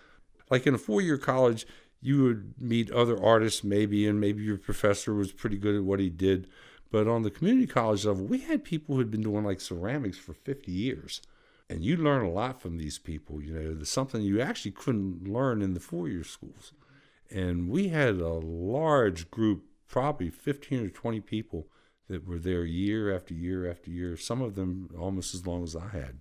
Like 0.50 0.66
in 0.66 0.74
a 0.74 0.78
four 0.78 1.00
year 1.00 1.18
college, 1.18 1.66
you 2.02 2.22
would 2.24 2.54
meet 2.58 2.90
other 2.90 3.22
artists, 3.22 3.62
maybe, 3.62 4.06
and 4.06 4.20
maybe 4.20 4.42
your 4.42 4.56
professor 4.56 5.14
was 5.14 5.32
pretty 5.32 5.58
good 5.58 5.76
at 5.76 5.84
what 5.84 6.00
he 6.00 6.08
did 6.08 6.48
but 6.90 7.06
on 7.06 7.22
the 7.22 7.30
community 7.30 7.66
college 7.66 8.04
level, 8.04 8.24
we 8.24 8.38
had 8.38 8.64
people 8.64 8.94
who 8.94 9.00
had 9.00 9.10
been 9.10 9.22
doing 9.22 9.44
like 9.44 9.60
ceramics 9.60 10.18
for 10.18 10.34
50 10.34 10.72
years. 10.72 11.22
And 11.68 11.84
you 11.84 11.96
learn 11.96 12.24
a 12.24 12.30
lot 12.30 12.60
from 12.60 12.78
these 12.78 12.98
people. 12.98 13.40
You 13.40 13.54
know, 13.54 13.74
there's 13.74 13.88
something 13.88 14.22
you 14.22 14.40
actually 14.40 14.72
couldn't 14.72 15.28
learn 15.28 15.62
in 15.62 15.74
the 15.74 15.80
four 15.80 16.08
year 16.08 16.24
schools. 16.24 16.72
And 17.30 17.68
we 17.68 17.88
had 17.88 18.16
a 18.16 18.32
large 18.32 19.30
group, 19.30 19.66
probably 19.86 20.30
15 20.30 20.86
or 20.86 20.90
20 20.90 21.20
people 21.20 21.68
that 22.08 22.26
were 22.26 22.40
there 22.40 22.64
year 22.64 23.14
after 23.14 23.34
year 23.34 23.70
after 23.70 23.88
year, 23.88 24.16
some 24.16 24.42
of 24.42 24.56
them 24.56 24.90
almost 24.98 25.32
as 25.32 25.46
long 25.46 25.62
as 25.62 25.76
I 25.76 25.88
had. 25.90 26.18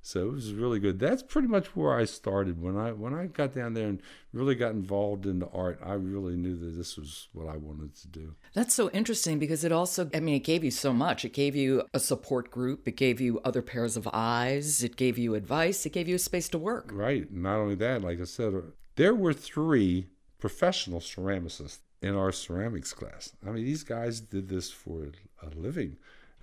So 0.00 0.28
it 0.28 0.32
was 0.32 0.52
really 0.52 0.78
good. 0.78 0.98
That's 0.98 1.22
pretty 1.22 1.48
much 1.48 1.76
where 1.76 1.94
I 1.94 2.04
started. 2.04 2.62
When 2.62 2.76
I 2.76 2.92
when 2.92 3.14
I 3.14 3.26
got 3.26 3.52
down 3.52 3.74
there 3.74 3.88
and 3.88 4.00
really 4.32 4.54
got 4.54 4.72
involved 4.72 5.26
in 5.26 5.38
the 5.38 5.48
art, 5.48 5.80
I 5.84 5.94
really 5.94 6.36
knew 6.36 6.56
that 6.56 6.76
this 6.76 6.96
was 6.96 7.28
what 7.32 7.48
I 7.48 7.56
wanted 7.56 7.94
to 7.96 8.08
do. 8.08 8.34
That's 8.54 8.74
so 8.74 8.90
interesting 8.90 9.38
because 9.38 9.64
it 9.64 9.72
also 9.72 10.08
I 10.14 10.20
mean 10.20 10.34
it 10.36 10.44
gave 10.44 10.64
you 10.64 10.70
so 10.70 10.92
much. 10.92 11.24
It 11.24 11.32
gave 11.32 11.54
you 11.54 11.82
a 11.92 12.00
support 12.00 12.50
group, 12.50 12.86
it 12.86 12.96
gave 12.96 13.20
you 13.20 13.40
other 13.44 13.62
pairs 13.62 13.96
of 13.96 14.08
eyes, 14.12 14.82
it 14.82 14.96
gave 14.96 15.18
you 15.18 15.34
advice, 15.34 15.84
it 15.84 15.92
gave 15.92 16.08
you 16.08 16.14
a 16.14 16.20
space 16.20 16.48
to 16.50 16.58
work. 16.58 16.90
Right. 16.92 17.30
Not 17.32 17.58
only 17.58 17.74
that, 17.76 18.02
like 18.02 18.20
I 18.20 18.24
said, 18.24 18.54
uh, 18.54 18.60
there 18.96 19.14
were 19.14 19.32
3 19.32 20.08
professional 20.38 21.00
ceramicists 21.00 21.78
in 22.00 22.14
our 22.14 22.32
ceramics 22.32 22.92
class. 22.92 23.32
I 23.46 23.50
mean, 23.50 23.64
these 23.64 23.82
guys 23.82 24.20
did 24.20 24.48
this 24.48 24.70
for 24.70 25.08
a 25.42 25.48
living. 25.54 25.96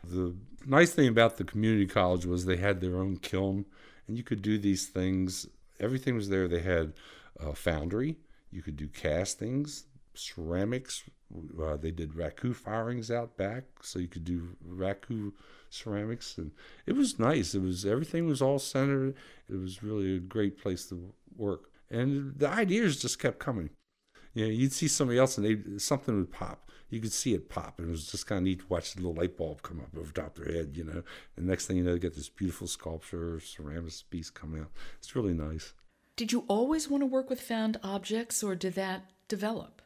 The 0.09 0.35
nice 0.65 0.93
thing 0.93 1.07
about 1.07 1.37
the 1.37 1.43
community 1.43 1.85
college 1.85 2.25
was 2.25 2.45
they 2.45 2.57
had 2.57 2.81
their 2.81 2.97
own 2.97 3.17
kiln, 3.17 3.65
and 4.07 4.17
you 4.17 4.23
could 4.23 4.41
do 4.41 4.57
these 4.57 4.87
things. 4.87 5.47
Everything 5.79 6.15
was 6.15 6.29
there. 6.29 6.47
They 6.47 6.61
had 6.61 6.93
a 7.39 7.53
foundry. 7.53 8.17
You 8.51 8.61
could 8.61 8.77
do 8.77 8.87
castings, 8.87 9.85
ceramics. 10.13 11.03
Uh, 11.61 11.75
they 11.75 11.91
did 11.91 12.13
raku 12.13 12.55
firings 12.55 13.11
out 13.11 13.35
back, 13.35 13.63
so 13.81 13.99
you 13.99 14.07
could 14.07 14.23
do 14.23 14.55
raku 14.67 15.33
ceramics, 15.69 16.37
and 16.37 16.51
it 16.85 16.93
was 16.93 17.19
nice. 17.19 17.55
It 17.55 17.61
was 17.61 17.85
everything 17.85 18.27
was 18.27 18.41
all 18.41 18.59
centered. 18.59 19.15
It 19.49 19.55
was 19.55 19.83
really 19.83 20.15
a 20.15 20.19
great 20.19 20.57
place 20.57 20.85
to 20.87 21.13
work, 21.35 21.71
and 21.89 22.33
the 22.37 22.47
ideas 22.47 23.01
just 23.01 23.19
kept 23.19 23.39
coming. 23.39 23.71
You 24.33 24.45
know, 24.45 24.51
you'd 24.51 24.73
see 24.73 24.87
somebody 24.87 25.19
else, 25.19 25.37
and 25.37 25.45
they 25.45 25.79
something 25.79 26.15
would 26.15 26.31
pop 26.31 26.69
you 26.89 26.99
could 26.99 27.13
see 27.13 27.33
it 27.33 27.49
pop. 27.49 27.79
And 27.79 27.87
it 27.87 27.91
was 27.91 28.11
just 28.11 28.27
kind 28.27 28.37
of 28.37 28.43
neat 28.43 28.59
to 28.59 28.65
watch 28.67 28.93
the 28.93 29.01
little 29.01 29.15
light 29.15 29.37
bulb 29.37 29.61
come 29.61 29.79
up 29.79 29.97
over 29.97 30.11
top 30.11 30.35
their 30.35 30.53
head, 30.53 30.71
you 30.75 30.83
know. 30.83 31.03
And 31.35 31.45
next 31.45 31.65
thing 31.65 31.77
you 31.77 31.83
know, 31.83 31.93
they 31.93 31.99
get 31.99 32.15
this 32.15 32.29
beautiful 32.29 32.67
sculpture, 32.67 33.39
ceramic 33.39 33.93
piece 34.09 34.29
coming 34.29 34.61
out. 34.61 34.71
It's 34.97 35.15
really 35.15 35.33
nice. 35.33 35.73
Did 36.15 36.31
you 36.31 36.45
always 36.47 36.89
want 36.89 37.01
to 37.01 37.07
work 37.07 37.29
with 37.29 37.41
found 37.41 37.77
objects, 37.83 38.41
or 38.41 38.55
did 38.55 38.75
that 38.75 39.09
develop? 39.27 39.81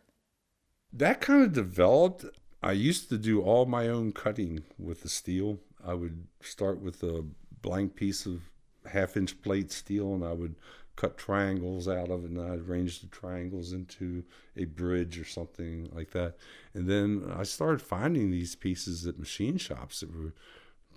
That 0.93 1.21
kind 1.21 1.43
of 1.43 1.53
developed. 1.53 2.25
I 2.61 2.73
used 2.73 3.09
to 3.09 3.17
do 3.17 3.41
all 3.41 3.65
my 3.65 3.87
own 3.87 4.11
cutting 4.11 4.63
with 4.77 5.01
the 5.01 5.09
steel. 5.09 5.59
I 5.85 5.93
would 5.93 6.27
start 6.41 6.81
with 6.81 7.01
a 7.03 7.25
blank 7.61 7.95
piece 7.95 8.25
of 8.25 8.41
half 8.85 9.15
inch 9.15 9.41
plate 9.41 9.71
steel 9.71 10.13
and 10.13 10.23
I 10.23 10.33
would 10.33 10.55
cut 10.99 11.17
triangles 11.17 11.87
out 11.87 12.09
of 12.09 12.25
it 12.25 12.31
and 12.31 12.41
I'd 12.41 12.69
arrange 12.69 12.99
the 12.99 13.07
triangles 13.07 13.71
into 13.71 14.23
a 14.57 14.65
bridge 14.65 15.17
or 15.17 15.23
something 15.23 15.89
like 15.93 16.11
that. 16.11 16.35
And 16.73 16.89
then 16.89 17.31
I 17.33 17.43
started 17.43 17.81
finding 17.81 18.31
these 18.31 18.53
pieces 18.55 19.07
at 19.07 19.17
machine 19.17 19.57
shops 19.57 20.01
that 20.01 20.13
were 20.13 20.33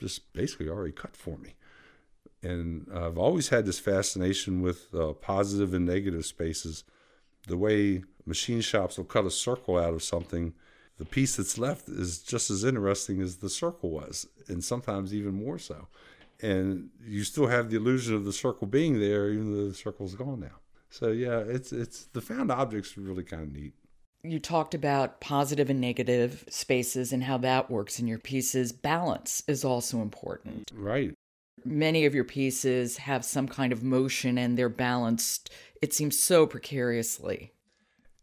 just 0.00 0.32
basically 0.32 0.68
already 0.68 0.90
cut 0.90 1.16
for 1.16 1.38
me. 1.38 1.54
And 2.42 2.88
I've 2.92 3.16
always 3.16 3.50
had 3.50 3.64
this 3.64 3.78
fascination 3.78 4.60
with 4.60 4.92
uh, 4.92 5.12
positive 5.12 5.72
and 5.72 5.86
negative 5.86 6.26
spaces. 6.26 6.82
The 7.46 7.56
way 7.56 8.02
machine 8.26 8.60
shops 8.60 8.98
will 8.98 9.04
cut 9.04 9.24
a 9.24 9.30
circle 9.30 9.78
out 9.78 9.94
of 9.94 10.02
something, 10.02 10.54
the 10.98 11.04
piece 11.04 11.36
that's 11.36 11.58
left 11.58 11.88
is 11.88 12.18
just 12.18 12.50
as 12.50 12.64
interesting 12.64 13.20
as 13.20 13.36
the 13.36 13.48
circle 13.48 13.90
was, 13.90 14.26
and 14.48 14.64
sometimes 14.64 15.14
even 15.14 15.34
more 15.34 15.60
so 15.60 15.86
and 16.42 16.90
you 17.04 17.24
still 17.24 17.46
have 17.46 17.70
the 17.70 17.76
illusion 17.76 18.14
of 18.14 18.24
the 18.24 18.32
circle 18.32 18.66
being 18.66 19.00
there, 19.00 19.30
even 19.30 19.52
though 19.52 19.68
the 19.68 19.74
circle's 19.74 20.14
gone 20.14 20.40
now. 20.40 20.58
So 20.90 21.08
yeah, 21.08 21.38
it's 21.38 21.72
it's 21.72 22.04
the 22.06 22.20
found 22.20 22.50
objects 22.50 22.96
are 22.98 23.00
really 23.00 23.24
kind 23.24 23.42
of 23.42 23.52
neat. 23.52 23.74
You 24.24 24.38
talked 24.38 24.74
about 24.74 25.20
positive 25.20 25.70
and 25.70 25.80
negative 25.80 26.44
spaces 26.48 27.12
and 27.12 27.24
how 27.24 27.38
that 27.38 27.70
works 27.70 27.98
in 27.98 28.06
your 28.06 28.18
pieces. 28.18 28.72
Balance 28.72 29.42
is 29.48 29.64
also 29.64 30.00
important. 30.00 30.70
Right. 30.72 31.14
Many 31.64 32.04
of 32.04 32.14
your 32.14 32.24
pieces 32.24 32.98
have 32.98 33.24
some 33.24 33.48
kind 33.48 33.72
of 33.72 33.82
motion 33.82 34.38
and 34.38 34.56
they're 34.56 34.68
balanced, 34.68 35.50
it 35.80 35.92
seems 35.92 36.18
so 36.18 36.46
precariously. 36.46 37.52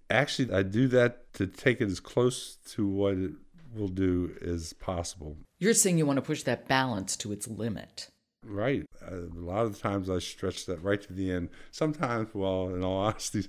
Actually, 0.10 0.54
I 0.54 0.64
do 0.64 0.88
that 0.88 1.34
to 1.34 1.48
take 1.48 1.82
it 1.82 1.90
as 1.90 2.00
close 2.00 2.56
to 2.68 2.88
what 2.88 3.16
it 3.16 3.32
will 3.76 3.90
do 3.90 4.36
as 4.42 4.74
possible. 4.74 5.38
You're 5.60 5.74
saying 5.74 5.98
you 5.98 6.06
want 6.06 6.18
to 6.18 6.22
push 6.22 6.44
that 6.44 6.68
balance 6.68 7.16
to 7.18 7.32
its 7.32 7.48
limit. 7.48 8.10
Right. 8.44 8.86
Uh, 9.06 9.16
a 9.16 9.40
lot 9.40 9.66
of 9.66 9.80
times 9.80 10.10
I 10.10 10.20
stretch 10.20 10.66
that 10.66 10.82
right 10.82 11.02
to 11.02 11.14
the 11.14 11.32
end. 11.32 11.50
Sometimes, 11.72 12.30
well, 12.34 12.74
in 12.74 12.84
all 12.84 12.98
honesty, 12.98 13.48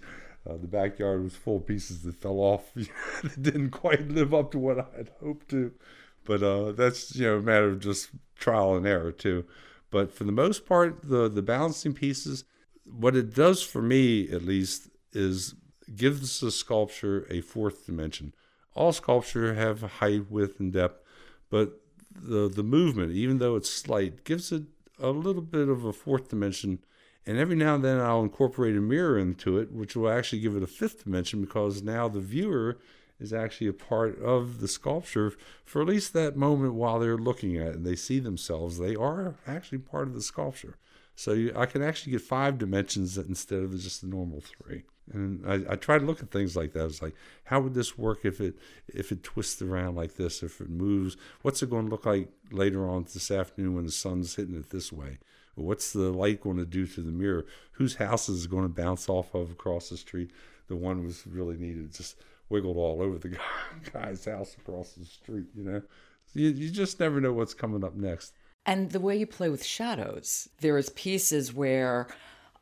uh, 0.48 0.56
the 0.56 0.66
backyard 0.66 1.22
was 1.22 1.36
full 1.36 1.58
of 1.58 1.66
pieces 1.66 2.02
that 2.02 2.16
fell 2.16 2.38
off 2.38 2.72
that 2.74 3.40
didn't 3.40 3.70
quite 3.70 4.08
live 4.08 4.34
up 4.34 4.50
to 4.52 4.58
what 4.58 4.78
I 4.78 4.86
had 4.96 5.10
hoped 5.20 5.48
to. 5.50 5.72
But 6.24 6.42
uh, 6.42 6.72
that's 6.72 7.14
you 7.16 7.26
know 7.26 7.38
a 7.38 7.42
matter 7.42 7.68
of 7.68 7.80
just 7.80 8.10
trial 8.36 8.76
and 8.76 8.86
error 8.86 9.12
too. 9.12 9.44
But 9.90 10.12
for 10.12 10.24
the 10.24 10.32
most 10.32 10.66
part, 10.66 11.08
the 11.08 11.28
the 11.28 11.42
balancing 11.42 11.94
pieces, 11.94 12.44
what 12.84 13.16
it 13.16 13.34
does 13.34 13.62
for 13.62 13.80
me 13.80 14.30
at 14.30 14.42
least 14.42 14.88
is 15.12 15.54
gives 15.94 16.40
the 16.40 16.50
sculpture 16.50 17.26
a 17.30 17.40
fourth 17.40 17.86
dimension 17.86 18.32
all 18.74 18.92
sculpture 18.92 19.54
have 19.54 19.82
height, 19.82 20.30
width, 20.30 20.60
and 20.60 20.72
depth, 20.72 21.02
but 21.50 21.80
the 22.22 22.48
the 22.48 22.62
movement, 22.62 23.12
even 23.12 23.38
though 23.38 23.56
it's 23.56 23.70
slight, 23.70 24.24
gives 24.24 24.52
it 24.52 24.64
a 24.98 25.10
little 25.10 25.42
bit 25.42 25.68
of 25.68 25.84
a 25.84 25.92
fourth 25.92 26.28
dimension. 26.28 26.80
And 27.26 27.38
every 27.38 27.56
now 27.56 27.74
and 27.74 27.84
then 27.84 28.00
I'll 28.00 28.22
incorporate 28.22 28.76
a 28.76 28.80
mirror 28.80 29.18
into 29.18 29.58
it, 29.58 29.70
which 29.72 29.94
will 29.94 30.10
actually 30.10 30.40
give 30.40 30.56
it 30.56 30.62
a 30.62 30.66
fifth 30.66 31.04
dimension 31.04 31.40
because 31.40 31.82
now 31.82 32.08
the 32.08 32.20
viewer 32.20 32.78
is 33.20 33.32
actually 33.32 33.66
a 33.66 33.74
part 33.74 34.18
of 34.20 34.60
the 34.60 34.68
sculpture 34.68 35.34
for 35.64 35.82
at 35.82 35.88
least 35.88 36.14
that 36.14 36.36
moment 36.36 36.74
while 36.74 36.98
they're 36.98 37.18
looking 37.18 37.58
at 37.58 37.68
it 37.68 37.74
and 37.76 37.86
they 37.86 37.96
see 37.96 38.18
themselves. 38.18 38.78
They 38.78 38.96
are 38.96 39.36
actually 39.46 39.78
part 39.78 40.08
of 40.08 40.14
the 40.14 40.22
sculpture. 40.22 40.76
So 41.14 41.34
you, 41.34 41.52
I 41.54 41.66
can 41.66 41.82
actually 41.82 42.12
get 42.12 42.22
five 42.22 42.56
dimensions 42.56 43.18
instead 43.18 43.62
of 43.62 43.78
just 43.78 44.00
the 44.00 44.06
normal 44.06 44.40
three. 44.40 44.84
And 45.12 45.44
I, 45.46 45.72
I 45.72 45.76
try 45.76 45.98
to 45.98 46.04
look 46.04 46.22
at 46.22 46.30
things 46.30 46.56
like 46.56 46.72
that. 46.72 46.86
It's 46.86 47.02
like, 47.02 47.14
how 47.44 47.60
would 47.60 47.74
this 47.74 47.98
work 47.98 48.24
if 48.24 48.40
it 48.40 48.56
if 48.88 49.10
it 49.12 49.22
twists 49.22 49.60
around 49.60 49.96
like 49.96 50.16
this? 50.16 50.42
If 50.42 50.60
it 50.60 50.70
moves, 50.70 51.16
what's 51.42 51.62
it 51.62 51.70
going 51.70 51.86
to 51.86 51.90
look 51.90 52.06
like 52.06 52.28
later 52.50 52.88
on 52.88 53.04
this 53.04 53.30
afternoon 53.30 53.74
when 53.74 53.86
the 53.86 53.92
sun's 53.92 54.36
hitting 54.36 54.56
it 54.56 54.70
this 54.70 54.92
way? 54.92 55.18
What's 55.54 55.92
the 55.92 56.10
light 56.10 56.40
going 56.40 56.56
to 56.58 56.64
do 56.64 56.86
to 56.86 57.00
the 57.00 57.10
mirror? 57.10 57.44
Whose 57.72 57.96
house 57.96 58.28
is 58.28 58.46
going 58.46 58.62
to 58.62 58.68
bounce 58.68 59.08
off 59.08 59.34
of 59.34 59.50
across 59.50 59.88
the 59.88 59.96
street? 59.96 60.30
The 60.68 60.76
one 60.76 61.04
was 61.04 61.26
really 61.26 61.56
needed, 61.56 61.92
just 61.92 62.16
wiggled 62.48 62.76
all 62.76 63.02
over 63.02 63.18
the 63.18 63.36
guy's 63.92 64.24
house 64.24 64.56
across 64.58 64.92
the 64.92 65.04
street. 65.04 65.46
You 65.54 65.64
know, 65.64 65.82
you, 66.34 66.48
you 66.48 66.70
just 66.70 67.00
never 67.00 67.20
know 67.20 67.32
what's 67.32 67.54
coming 67.54 67.84
up 67.84 67.96
next. 67.96 68.34
And 68.66 68.90
the 68.90 69.00
way 69.00 69.16
you 69.16 69.26
play 69.26 69.48
with 69.48 69.64
shadows, 69.64 70.48
there 70.60 70.76
is 70.76 70.90
pieces 70.90 71.52
where 71.52 72.08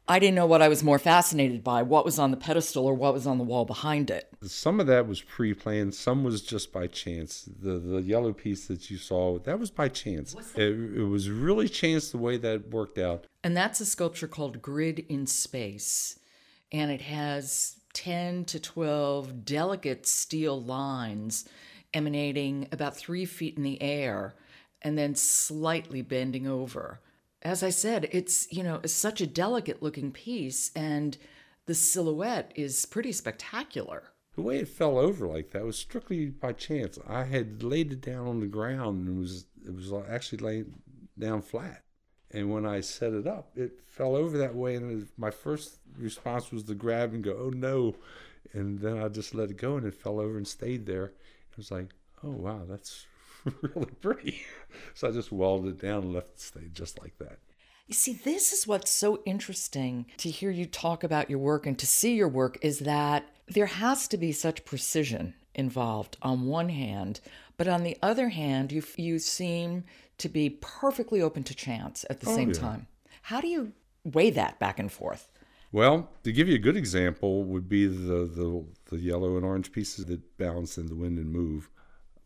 I 0.08 0.18
didn't 0.18 0.36
know 0.36 0.46
what 0.46 0.62
I 0.62 0.68
was 0.68 0.82
more 0.82 0.98
fascinated 0.98 1.62
by, 1.62 1.82
what 1.82 2.06
was 2.06 2.18
on 2.18 2.30
the 2.30 2.36
pedestal 2.38 2.86
or 2.86 2.94
what 2.94 3.12
was 3.12 3.26
on 3.26 3.36
the 3.36 3.44
wall 3.44 3.66
behind 3.66 4.10
it. 4.10 4.28
Some 4.42 4.80
of 4.80 4.86
that 4.86 5.06
was 5.06 5.20
pre-planned, 5.20 5.94
some 5.94 6.24
was 6.24 6.40
just 6.40 6.72
by 6.72 6.86
chance. 6.86 7.46
The 7.60 7.78
the 7.78 8.00
yellow 8.00 8.32
piece 8.32 8.66
that 8.68 8.90
you 8.90 8.96
saw, 8.96 9.38
that 9.40 9.60
was 9.60 9.70
by 9.70 9.88
chance. 9.88 10.34
It, 10.54 10.62
it 10.62 11.04
was 11.04 11.30
really 11.30 11.68
chance 11.68 12.10
the 12.10 12.18
way 12.18 12.38
that 12.38 12.70
worked 12.70 12.98
out. 12.98 13.26
And 13.44 13.54
that's 13.54 13.80
a 13.80 13.86
sculpture 13.86 14.28
called 14.28 14.62
Grid 14.62 15.04
in 15.10 15.26
Space. 15.26 16.18
And 16.72 16.90
it 16.90 17.02
has 17.02 17.76
10 17.92 18.46
to 18.46 18.60
12 18.60 19.44
delicate 19.44 20.06
steel 20.06 20.62
lines 20.62 21.48
emanating 21.92 22.68
about 22.72 22.96
three 22.96 23.24
feet 23.24 23.56
in 23.56 23.62
the 23.62 23.80
air 23.82 24.34
and 24.82 24.96
then 24.96 25.14
slightly 25.14 26.02
bending 26.02 26.46
over 26.46 27.00
as 27.42 27.62
I 27.62 27.70
said, 27.70 28.08
it's, 28.10 28.50
you 28.52 28.62
know, 28.62 28.80
it's 28.82 28.92
such 28.92 29.20
a 29.20 29.26
delicate 29.26 29.82
looking 29.82 30.12
piece 30.12 30.70
and 30.74 31.16
the 31.66 31.74
silhouette 31.74 32.52
is 32.56 32.86
pretty 32.86 33.12
spectacular. 33.12 34.04
The 34.34 34.42
way 34.42 34.58
it 34.58 34.68
fell 34.68 34.98
over 34.98 35.26
like 35.26 35.50
that 35.50 35.64
was 35.64 35.76
strictly 35.76 36.26
by 36.26 36.52
chance. 36.52 36.98
I 37.06 37.24
had 37.24 37.62
laid 37.62 37.92
it 37.92 38.00
down 38.00 38.26
on 38.26 38.40
the 38.40 38.46
ground 38.46 39.06
and 39.06 39.16
it 39.16 39.20
was 39.20 39.46
it 39.66 39.74
was 39.74 39.92
actually 40.08 40.38
laying 40.38 40.74
down 41.18 41.42
flat. 41.42 41.82
And 42.30 42.52
when 42.52 42.66
I 42.66 42.80
set 42.80 43.12
it 43.12 43.26
up, 43.26 43.50
it 43.56 43.80
fell 43.86 44.14
over 44.14 44.38
that 44.38 44.54
way. 44.54 44.76
And 44.76 45.08
my 45.16 45.30
first 45.30 45.78
response 45.96 46.52
was 46.52 46.64
to 46.64 46.74
grab 46.74 47.14
and 47.14 47.24
go, 47.24 47.36
"Oh 47.38 47.50
no!" 47.50 47.96
And 48.52 48.78
then 48.78 48.98
I 48.98 49.08
just 49.08 49.34
let 49.34 49.50
it 49.50 49.56
go, 49.56 49.76
and 49.76 49.86
it 49.86 49.94
fell 49.94 50.20
over 50.20 50.36
and 50.36 50.46
stayed 50.46 50.86
there. 50.86 51.06
It 51.06 51.56
was 51.56 51.70
like, 51.70 51.94
"Oh 52.22 52.30
wow, 52.30 52.64
that's 52.68 53.06
really 53.62 53.92
pretty. 54.00 54.42
So 54.94 55.08
I 55.08 55.12
just 55.12 55.32
welded 55.32 55.76
it 55.76 55.86
down 55.86 56.02
and 56.02 56.12
left 56.12 56.30
it 56.34 56.40
stay 56.40 56.68
just 56.72 57.00
like 57.00 57.16
that. 57.18 57.38
You 57.86 57.94
see, 57.94 58.12
this 58.12 58.52
is 58.52 58.66
what's 58.66 58.90
so 58.90 59.22
interesting 59.24 60.06
to 60.18 60.28
hear 60.28 60.50
you 60.50 60.66
talk 60.66 61.02
about 61.02 61.30
your 61.30 61.38
work 61.38 61.66
and 61.66 61.78
to 61.78 61.86
see 61.86 62.14
your 62.14 62.28
work 62.28 62.58
is 62.60 62.80
that 62.80 63.24
there 63.46 63.66
has 63.66 64.06
to 64.08 64.18
be 64.18 64.30
such 64.30 64.66
precision 64.66 65.34
involved 65.54 66.18
on 66.20 66.46
one 66.46 66.68
hand, 66.68 67.20
but 67.56 67.66
on 67.66 67.82
the 67.82 67.96
other 68.02 68.28
hand, 68.28 68.72
you 68.72 68.82
you 68.96 69.18
seem 69.18 69.84
to 70.18 70.28
be 70.28 70.50
perfectly 70.50 71.22
open 71.22 71.44
to 71.44 71.54
chance 71.54 72.04
at 72.10 72.20
the 72.20 72.28
oh, 72.28 72.34
same 72.34 72.50
yeah. 72.50 72.60
time. 72.60 72.86
How 73.22 73.40
do 73.40 73.48
you 73.48 73.72
weigh 74.04 74.30
that 74.30 74.58
back 74.58 74.78
and 74.78 74.92
forth? 74.92 75.28
Well, 75.72 76.10
to 76.24 76.32
give 76.32 76.48
you 76.48 76.54
a 76.54 76.58
good 76.58 76.76
example, 76.76 77.44
would 77.44 77.68
be 77.68 77.86
the 77.86 78.26
the, 78.26 78.64
the 78.90 78.98
yellow 78.98 79.36
and 79.36 79.46
orange 79.46 79.72
pieces 79.72 80.04
that 80.06 80.36
balance 80.36 80.76
in 80.76 80.88
the 80.88 80.94
wind 80.94 81.18
and 81.18 81.30
move 81.30 81.70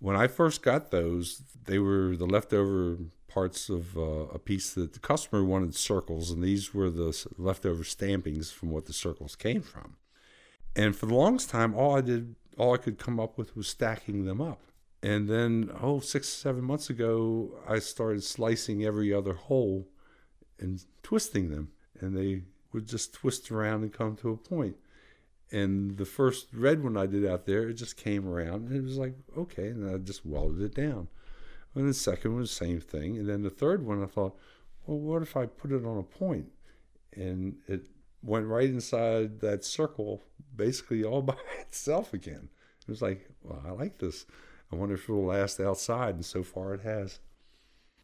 when 0.03 0.17
I 0.17 0.27
first 0.27 0.63
got 0.63 0.91
those, 0.91 1.43
they 1.67 1.79
were 1.79 2.17
the 2.17 2.27
leftover 2.27 2.99
parts 3.29 3.69
of 3.69 3.97
uh, 3.97 4.27
a 4.35 4.39
piece 4.39 4.75
that 4.75 4.95
the 4.95 4.99
customer 4.99 5.45
wanted 5.45 5.77
circles, 5.77 6.33
and 6.33 6.43
these 6.43 6.75
were 6.75 6.91
the 6.91 7.17
leftover 7.39 7.85
stampings 7.85 8.53
from 8.53 8.71
what 8.71 8.87
the 8.87 8.93
circles 8.93 9.37
came 9.37 9.63
from. 9.63 9.95
And 10.75 10.97
for 10.97 11.07
the 11.07 11.15
longest 11.15 11.51
time, 11.51 11.73
all 11.77 11.97
I 11.97 12.01
did, 12.01 12.35
all 12.59 12.75
I 12.75 12.79
could 12.79 12.99
come 12.99 13.21
up 13.21 13.39
with 13.39 13.57
was 13.57 13.69
stacking 13.69 14.25
them 14.25 14.41
up. 14.41 14.61
And 15.05 15.29
then, 15.29 15.71
oh, 15.81 16.01
six, 16.01 16.29
seven 16.29 16.65
months 16.65 16.91
ago, 16.91 17.53
I 17.69 17.79
started 17.79 18.25
slicing 18.25 18.85
every 18.85 19.15
other 19.15 19.35
hole 19.35 19.87
and 20.59 20.85
twisting 21.05 21.51
them, 21.51 21.71
and 22.01 22.17
they 22.17 22.43
would 22.73 22.89
just 22.89 23.15
twist 23.15 23.53
around 23.53 23.85
and 23.85 23.93
come 23.93 24.17
to 24.17 24.31
a 24.31 24.37
point. 24.37 24.77
And 25.53 25.99
the 25.99 26.07
first 26.07 26.47
red 26.55 26.83
one 26.83 26.97
I 26.97 27.05
did 27.05 27.27
out 27.27 27.45
there, 27.45 27.69
it 27.69 27.75
just 27.75 27.99
came 27.99 28.27
around 28.27 28.69
and 28.69 28.77
it 28.77 28.83
was 28.83 28.97
like, 28.97 29.15
okay. 29.37 29.69
And 29.69 29.89
I 29.89 29.99
just 29.99 30.25
welded 30.25 30.63
it 30.63 30.75
down. 30.75 31.09
And 31.75 31.89
the 31.89 31.95
second 31.95 32.33
one, 32.33 32.43
the 32.43 32.49
same 32.49 32.81
thing. 32.81 33.19
And 33.19 33.29
then 33.29 33.43
the 33.43 33.51
third 33.51 33.85
one, 33.85 34.03
I 34.03 34.07
thought, 34.07 34.37
well, 34.87 34.99
what 34.99 35.23
if 35.23 35.37
I 35.37 35.47
put 35.47 35.71
it 35.71 35.85
on 35.85 35.99
a 35.99 36.03
point? 36.03 36.47
And 37.15 37.57
it 37.69 37.87
went 38.23 38.47
right 38.47 38.69
inside 38.69 39.41
that 39.41 39.65
circle, 39.65 40.23
basically 40.57 41.05
all 41.05 41.23
by 41.23 41.37
itself 41.61 42.15
again. 42.15 42.49
It 42.81 42.89
was 42.89 43.03
like, 43.03 43.29
well, 43.43 43.63
I 43.67 43.71
like 43.73 43.99
this. 43.99 44.25
I 44.73 44.77
wonder 44.77 44.95
if 44.95 45.09
it 45.09 45.13
will 45.13 45.27
last 45.27 45.61
outside. 45.61 46.15
And 46.15 46.25
so 46.25 46.43
far 46.43 46.73
it 46.73 46.81
has. 46.81 47.21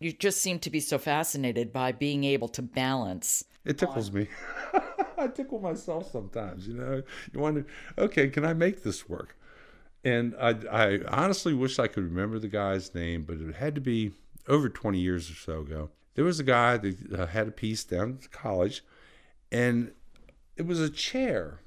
You 0.00 0.12
just 0.12 0.40
seem 0.40 0.58
to 0.60 0.70
be 0.70 0.80
so 0.80 0.98
fascinated 0.98 1.72
by 1.72 1.92
being 1.92 2.24
able 2.24 2.48
to 2.48 2.62
balance. 2.62 3.44
It 3.64 3.78
tickles 3.78 4.10
on... 4.10 4.14
me. 4.14 4.28
I 5.18 5.28
tickle 5.28 5.60
myself 5.60 6.10
sometimes, 6.10 6.66
you 6.68 6.74
know. 6.74 7.02
You 7.32 7.40
wonder, 7.40 7.66
okay, 7.96 8.28
can 8.28 8.44
I 8.44 8.54
make 8.54 8.82
this 8.82 9.08
work? 9.08 9.36
And 10.04 10.34
I, 10.40 10.54
I 10.70 11.00
honestly 11.08 11.54
wish 11.54 11.78
I 11.78 11.88
could 11.88 12.04
remember 12.04 12.38
the 12.38 12.48
guy's 12.48 12.94
name, 12.94 13.24
but 13.24 13.38
it 13.38 13.56
had 13.56 13.74
to 13.74 13.80
be 13.80 14.12
over 14.46 14.68
20 14.68 14.98
years 14.98 15.30
or 15.30 15.34
so 15.34 15.60
ago. 15.60 15.90
There 16.14 16.24
was 16.24 16.40
a 16.40 16.44
guy 16.44 16.76
that 16.78 17.12
uh, 17.12 17.26
had 17.26 17.48
a 17.48 17.52
piece 17.52 17.84
down 17.84 18.18
at 18.22 18.30
college, 18.30 18.84
and 19.52 19.92
it 20.56 20.66
was 20.66 20.80
a 20.80 20.90
chair. 20.90 21.60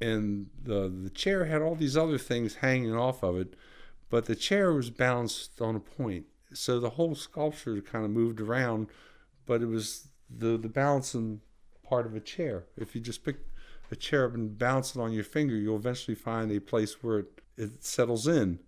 And 0.00 0.48
the, 0.62 0.88
the 0.88 1.10
chair 1.10 1.44
had 1.46 1.62
all 1.62 1.74
these 1.74 1.96
other 1.96 2.18
things 2.18 2.56
hanging 2.56 2.94
off 2.94 3.22
of 3.22 3.36
it, 3.36 3.54
but 4.10 4.26
the 4.26 4.36
chair 4.36 4.72
was 4.72 4.90
balanced 4.90 5.60
on 5.60 5.76
a 5.76 5.80
point. 5.80 6.26
So 6.52 6.78
the 6.78 6.90
whole 6.90 7.14
sculpture 7.14 7.80
kind 7.80 8.04
of 8.04 8.10
moved 8.10 8.40
around, 8.40 8.88
but 9.46 9.62
it 9.62 9.66
was 9.66 10.08
the, 10.28 10.56
the 10.56 10.68
balancing 10.68 11.40
part 11.84 12.06
of 12.06 12.14
a 12.14 12.20
chair. 12.20 12.64
If 12.76 12.94
you 12.94 13.00
just 13.00 13.24
pick 13.24 13.36
a 13.90 13.96
chair 13.96 14.26
up 14.26 14.34
and 14.34 14.58
bounce 14.58 14.96
it 14.96 15.00
on 15.00 15.12
your 15.12 15.24
finger, 15.24 15.54
you'll 15.54 15.76
eventually 15.76 16.14
find 16.14 16.50
a 16.50 16.60
place 16.60 17.02
where 17.02 17.20
it, 17.20 17.40
it 17.56 17.84
settles 17.84 18.26
in. 18.26 18.58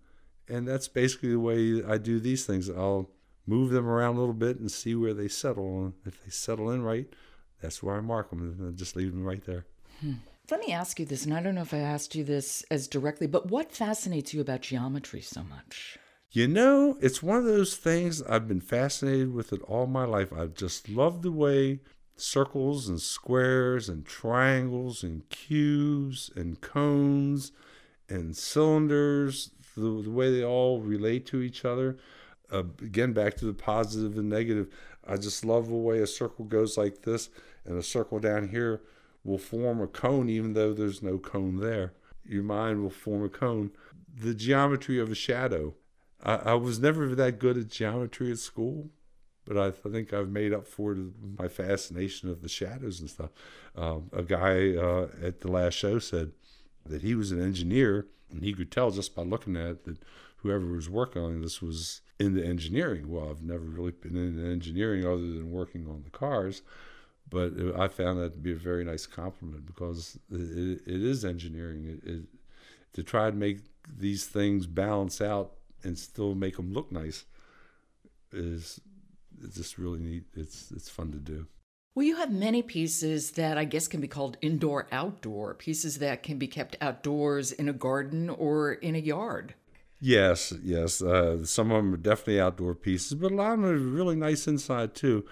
And 0.47 0.67
that's 0.67 0.87
basically 0.87 1.31
the 1.31 1.39
way 1.39 1.83
I 1.83 1.97
do 1.97 2.19
these 2.19 2.45
things. 2.45 2.69
I'll 2.69 3.09
move 3.45 3.71
them 3.71 3.87
around 3.87 4.15
a 4.15 4.19
little 4.19 4.33
bit 4.33 4.59
and 4.59 4.71
see 4.71 4.95
where 4.95 5.13
they 5.13 5.27
settle. 5.27 5.85
And 5.85 5.93
if 6.05 6.23
they 6.23 6.29
settle 6.29 6.71
in 6.71 6.83
right, 6.83 7.07
that's 7.61 7.81
where 7.83 7.95
I 7.95 8.01
mark 8.01 8.29
them 8.29 8.41
and 8.41 8.67
I 8.67 8.71
just 8.71 8.95
leave 8.95 9.11
them 9.11 9.23
right 9.23 9.43
there. 9.45 9.65
Hmm. 9.99 10.13
Let 10.49 10.61
me 10.61 10.71
ask 10.71 10.97
you 10.97 11.05
this, 11.05 11.25
and 11.25 11.33
I 11.33 11.41
don't 11.41 11.55
know 11.55 11.61
if 11.61 11.73
I 11.73 11.79
asked 11.79 12.15
you 12.15 12.23
this 12.23 12.63
as 12.71 12.87
directly, 12.87 13.27
but 13.27 13.51
what 13.51 13.73
fascinates 13.73 14.33
you 14.33 14.39
about 14.39 14.61
geometry 14.61 15.19
so 15.19 15.43
much? 15.43 15.97
You 16.31 16.47
know, 16.47 16.97
it's 17.01 17.21
one 17.21 17.37
of 17.37 17.43
those 17.43 17.75
things 17.75 18.21
I've 18.21 18.47
been 18.47 18.61
fascinated 18.61 19.33
with 19.33 19.51
it 19.51 19.61
all 19.63 19.87
my 19.87 20.05
life. 20.05 20.31
I've 20.31 20.53
just 20.53 20.87
loved 20.87 21.23
the 21.23 21.33
way 21.33 21.81
circles 22.17 22.89
and 22.89 22.99
squares 22.99 23.87
and 23.87 24.05
triangles 24.05 25.03
and 25.03 25.27
cubes 25.29 26.31
and 26.35 26.59
cones 26.61 27.51
and 28.09 28.35
cylinders, 28.35 29.51
the, 29.75 30.01
the 30.03 30.11
way 30.11 30.31
they 30.31 30.43
all 30.43 30.81
relate 30.81 31.25
to 31.27 31.41
each 31.41 31.63
other. 31.63 31.97
Uh, 32.51 32.63
again, 32.81 33.13
back 33.13 33.35
to 33.35 33.45
the 33.45 33.53
positive 33.53 34.17
and 34.17 34.29
negative. 34.29 34.67
I 35.05 35.17
just 35.17 35.45
love 35.45 35.67
the 35.67 35.75
way 35.75 35.99
a 35.99 36.07
circle 36.07 36.45
goes 36.45 36.77
like 36.77 37.03
this, 37.03 37.29
and 37.65 37.77
a 37.77 37.83
circle 37.83 38.19
down 38.19 38.49
here 38.49 38.81
will 39.23 39.37
form 39.37 39.81
a 39.81 39.87
cone 39.87 40.29
even 40.29 40.53
though 40.53 40.73
there's 40.73 41.03
no 41.03 41.17
cone 41.17 41.57
there. 41.57 41.93
Your 42.25 42.43
mind 42.43 42.81
will 42.81 42.89
form 42.89 43.23
a 43.23 43.29
cone. 43.29 43.71
The 44.19 44.33
geometry 44.33 44.99
of 44.99 45.11
a 45.11 45.15
shadow. 45.15 45.75
I, 46.23 46.35
I 46.35 46.53
was 46.55 46.79
never 46.79 47.13
that 47.13 47.39
good 47.39 47.57
at 47.57 47.67
geometry 47.67 48.31
at 48.31 48.39
school, 48.39 48.89
but 49.47 49.57
I 49.57 49.71
think 49.71 50.13
I've 50.13 50.29
made 50.29 50.53
up 50.53 50.67
for 50.67 50.95
my 51.37 51.47
fascination 51.47 52.29
of 52.29 52.41
the 52.41 52.49
shadows 52.49 52.99
and 52.99 53.09
stuff. 53.09 53.29
Um, 53.75 54.09
a 54.11 54.23
guy 54.23 54.75
uh, 54.75 55.07
at 55.21 55.41
the 55.41 55.49
last 55.49 55.75
show 55.75 55.99
said 55.99 56.31
that 56.85 57.01
he 57.01 57.15
was 57.15 57.31
an 57.31 57.41
engineer, 57.41 58.07
and 58.29 58.43
he 58.43 58.53
could 58.53 58.71
tell 58.71 58.91
just 58.91 59.15
by 59.15 59.23
looking 59.23 59.55
at 59.55 59.67
it 59.67 59.85
that 59.85 59.97
whoever 60.37 60.65
was 60.65 60.89
working 60.89 61.21
on 61.21 61.41
this 61.41 61.61
was 61.61 62.01
into 62.19 62.43
engineering. 62.43 63.09
Well, 63.09 63.29
I've 63.29 63.41
never 63.41 63.63
really 63.63 63.91
been 63.91 64.17
into 64.17 64.45
engineering 64.45 65.05
other 65.05 65.17
than 65.17 65.51
working 65.51 65.87
on 65.87 66.03
the 66.03 66.09
cars, 66.09 66.61
but 67.29 67.53
I 67.77 67.87
found 67.87 68.19
that 68.19 68.33
to 68.33 68.39
be 68.39 68.51
a 68.51 68.55
very 68.55 68.83
nice 68.83 69.05
compliment 69.05 69.65
because 69.65 70.19
it, 70.31 70.81
it 70.85 71.03
is 71.03 71.23
engineering. 71.23 72.01
It, 72.03 72.09
it, 72.09 72.21
to 72.93 73.03
try 73.03 73.29
to 73.29 73.35
make 73.35 73.59
these 73.97 74.25
things 74.25 74.65
balance 74.65 75.21
out 75.21 75.53
and 75.83 75.97
still 75.97 76.35
make 76.35 76.57
them 76.57 76.73
look 76.73 76.91
nice 76.91 77.25
is 78.31 78.79
it's 79.43 79.55
just 79.55 79.77
really 79.77 79.99
neat. 79.99 80.23
It's 80.35 80.71
it's 80.71 80.89
fun 80.89 81.11
to 81.11 81.17
do. 81.17 81.47
Well, 81.95 82.05
you 82.05 82.17
have 82.17 82.31
many 82.31 82.61
pieces 82.61 83.31
that 83.31 83.57
I 83.57 83.65
guess 83.65 83.87
can 83.87 84.01
be 84.01 84.07
called 84.07 84.37
indoor 84.41 84.87
outdoor, 84.91 85.55
pieces 85.55 85.97
that 85.97 86.21
can 86.21 86.37
be 86.37 86.47
kept 86.47 86.77
outdoors 86.79 87.51
in 87.51 87.67
a 87.67 87.73
garden 87.73 88.29
or 88.29 88.73
in 88.73 88.93
a 88.93 88.99
yard. 88.99 89.55
Yes, 89.99 90.53
yes. 90.61 91.01
Uh, 91.01 91.43
some 91.43 91.71
of 91.71 91.77
them 91.77 91.93
are 91.95 91.97
definitely 91.97 92.39
outdoor 92.39 92.75
pieces, 92.75 93.15
but 93.15 93.31
a 93.31 93.35
lot 93.35 93.53
of 93.53 93.61
them 93.61 93.69
are 93.69 93.77
really 93.77 94.15
nice 94.15 94.47
inside 94.47 94.93
too. 94.93 95.25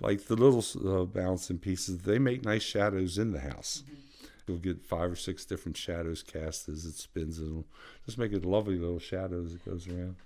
Like 0.00 0.26
the 0.26 0.36
little 0.36 0.64
uh, 0.88 1.04
balancing 1.04 1.58
pieces, 1.58 2.02
they 2.02 2.20
make 2.20 2.44
nice 2.44 2.62
shadows 2.62 3.18
in 3.18 3.32
the 3.32 3.40
house. 3.40 3.82
Mm-hmm. 3.84 4.00
You'll 4.46 4.58
get 4.58 4.84
five 4.84 5.10
or 5.10 5.16
six 5.16 5.44
different 5.44 5.76
shadows 5.76 6.22
cast 6.22 6.68
as 6.68 6.84
it 6.84 6.94
spins. 6.94 7.40
It'll 7.40 7.66
just 8.06 8.18
make 8.18 8.32
it 8.32 8.44
lovely 8.44 8.78
little 8.78 8.98
shadows 8.98 9.46
as 9.46 9.54
it 9.54 9.64
goes 9.64 9.88
around. 9.88 10.16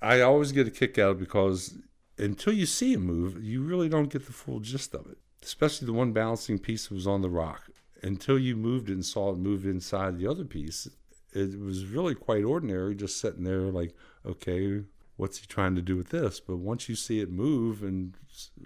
I 0.00 0.20
always 0.20 0.52
get 0.52 0.68
a 0.68 0.70
kick 0.70 0.98
out 0.98 1.18
because 1.18 1.74
until 2.18 2.52
you 2.52 2.66
see 2.66 2.92
it 2.92 3.00
move, 3.00 3.42
you 3.42 3.62
really 3.62 3.88
don't 3.88 4.12
get 4.12 4.26
the 4.26 4.32
full 4.32 4.60
gist 4.60 4.94
of 4.94 5.06
it. 5.06 5.18
Especially 5.42 5.86
the 5.86 5.92
one 5.92 6.12
balancing 6.12 6.58
piece 6.58 6.88
that 6.88 6.94
was 6.94 7.06
on 7.06 7.22
the 7.22 7.30
rock. 7.30 7.70
Until 8.02 8.38
you 8.38 8.56
moved 8.56 8.90
it 8.90 8.94
and 8.94 9.04
saw 9.04 9.30
it 9.30 9.38
move 9.38 9.64
inside 9.64 10.18
the 10.18 10.26
other 10.26 10.44
piece, 10.44 10.88
it 11.32 11.60
was 11.60 11.86
really 11.86 12.14
quite 12.14 12.44
ordinary, 12.44 12.94
just 12.94 13.20
sitting 13.20 13.44
there 13.44 13.60
like, 13.60 13.94
okay, 14.26 14.82
what's 15.16 15.38
he 15.38 15.46
trying 15.46 15.74
to 15.74 15.82
do 15.82 15.96
with 15.96 16.08
this? 16.10 16.40
But 16.40 16.56
once 16.56 16.88
you 16.88 16.94
see 16.94 17.20
it 17.20 17.30
move 17.30 17.82
and 17.82 18.14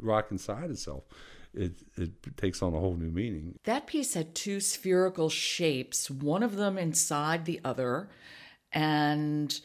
rock 0.00 0.30
inside 0.30 0.70
itself, 0.70 1.04
it, 1.54 1.72
it 1.96 2.36
takes 2.36 2.62
on 2.62 2.74
a 2.74 2.78
whole 2.78 2.96
new 2.96 3.10
meaning. 3.10 3.58
That 3.64 3.86
piece 3.86 4.14
had 4.14 4.34
two 4.34 4.60
spherical 4.60 5.28
shapes, 5.28 6.10
one 6.10 6.42
of 6.42 6.56
them 6.56 6.78
inside 6.78 7.44
the 7.44 7.60
other, 7.64 8.08
and 8.72 9.60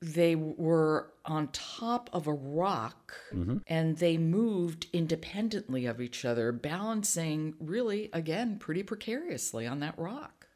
they 0.00 0.36
were 0.36 1.12
on 1.24 1.48
top 1.48 2.10
of 2.12 2.26
a 2.26 2.32
rock 2.32 3.14
mm-hmm. 3.32 3.58
and 3.66 3.96
they 3.96 4.18
moved 4.18 4.86
independently 4.92 5.86
of 5.86 6.00
each 6.00 6.24
other, 6.24 6.52
balancing 6.52 7.54
really, 7.58 8.10
again, 8.12 8.58
pretty 8.58 8.82
precariously 8.82 9.66
on 9.66 9.80
that 9.80 9.98
rock. 9.98 10.46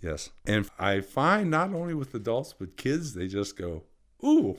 Yes. 0.00 0.30
And 0.46 0.68
I 0.78 1.00
find 1.00 1.50
not 1.50 1.72
only 1.74 1.94
with 1.94 2.14
adults, 2.14 2.54
but 2.58 2.76
kids, 2.76 3.14
they 3.14 3.28
just 3.28 3.56
go, 3.56 3.84
ooh, 4.24 4.56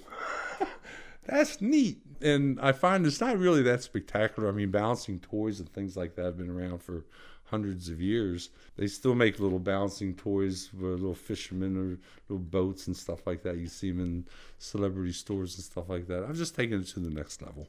that's 1.25 1.61
neat. 1.61 2.01
And 2.21 2.59
I 2.59 2.71
find 2.71 3.05
it's 3.05 3.21
not 3.21 3.37
really 3.37 3.61
that 3.63 3.83
spectacular. 3.83 4.49
I 4.49 4.51
mean, 4.51 4.71
balancing 4.71 5.19
toys 5.19 5.59
and 5.59 5.71
things 5.71 5.95
like 5.95 6.15
that 6.15 6.25
have 6.25 6.37
been 6.37 6.49
around 6.49 6.81
for 6.81 7.05
hundreds 7.49 7.89
of 7.89 8.01
years. 8.01 8.49
They 8.75 8.87
still 8.87 9.15
make 9.15 9.39
little 9.39 9.59
bouncing 9.59 10.15
toys 10.15 10.67
for 10.67 10.91
little 10.91 11.15
fishermen 11.15 11.77
or 11.77 11.99
little 12.29 12.43
boats 12.43 12.87
and 12.87 12.95
stuff 12.95 13.25
like 13.25 13.43
that. 13.43 13.57
You 13.57 13.67
see 13.67 13.91
them 13.91 14.01
in 14.01 14.25
celebrity 14.57 15.13
stores 15.13 15.55
and 15.55 15.63
stuff 15.63 15.89
like 15.89 16.07
that. 16.07 16.23
I've 16.23 16.37
just 16.37 16.55
taken 16.55 16.81
it 16.81 16.87
to 16.89 16.99
the 16.99 17.09
next 17.09 17.41
level. 17.41 17.67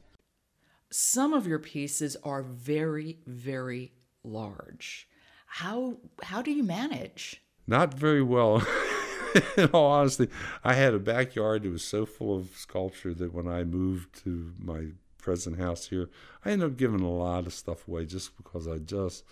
Some 0.91 1.33
of 1.33 1.47
your 1.47 1.59
pieces 1.59 2.17
are 2.23 2.41
very, 2.41 3.19
very 3.25 3.93
large. 4.23 5.07
How 5.45 5.97
how 6.23 6.41
do 6.41 6.51
you 6.51 6.63
manage? 6.63 7.41
Not 7.67 7.93
very 7.93 8.21
well. 8.21 8.65
in 9.57 9.69
all 9.69 9.91
honesty, 9.91 10.27
I 10.63 10.73
had 10.73 10.93
a 10.93 10.99
backyard 10.99 11.63
that 11.63 11.71
was 11.71 11.83
so 11.83 12.05
full 12.05 12.35
of 12.35 12.49
sculpture 12.55 13.13
that 13.13 13.33
when 13.33 13.47
I 13.47 13.63
moved 13.63 14.23
to 14.23 14.53
my 14.57 14.87
present 15.17 15.59
house 15.59 15.87
here, 15.87 16.09
I 16.43 16.51
ended 16.51 16.71
up 16.71 16.77
giving 16.77 17.01
a 17.01 17.11
lot 17.11 17.45
of 17.45 17.53
stuff 17.53 17.87
away 17.87 18.05
just 18.05 18.35
because 18.37 18.67
I 18.67 18.77
just 18.77 19.23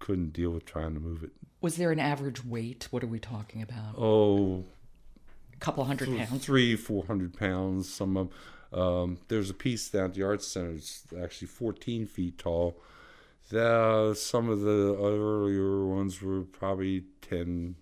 couldn't 0.00 0.32
deal 0.32 0.50
with 0.50 0.64
trying 0.64 0.94
to 0.94 1.00
move 1.00 1.22
it. 1.22 1.30
Was 1.60 1.76
there 1.76 1.92
an 1.92 2.00
average 2.00 2.44
weight? 2.44 2.88
What 2.90 3.04
are 3.04 3.08
we 3.08 3.20
talking 3.20 3.62
about? 3.62 3.94
Oh, 3.96 4.64
a 5.54 5.56
couple 5.58 5.84
hundred 5.84 6.08
pounds. 6.16 6.44
Three, 6.44 6.74
four 6.74 7.04
hundred 7.04 7.38
pounds. 7.38 7.88
Some 7.88 8.16
of 8.16 8.30
um, 8.72 9.18
there's 9.28 9.50
a 9.50 9.54
piece 9.54 9.88
down 9.88 10.06
at 10.06 10.14
the 10.14 10.22
Arts 10.22 10.46
Center. 10.46 10.70
It's 10.72 11.04
actually 11.20 11.48
14 11.48 12.06
feet 12.06 12.38
tall. 12.38 12.80
The, 13.50 14.14
some 14.14 14.48
of 14.48 14.60
the 14.60 14.96
earlier 14.96 15.84
ones 15.84 16.22
were 16.22 16.42
probably 16.42 17.04
10, 17.22 17.74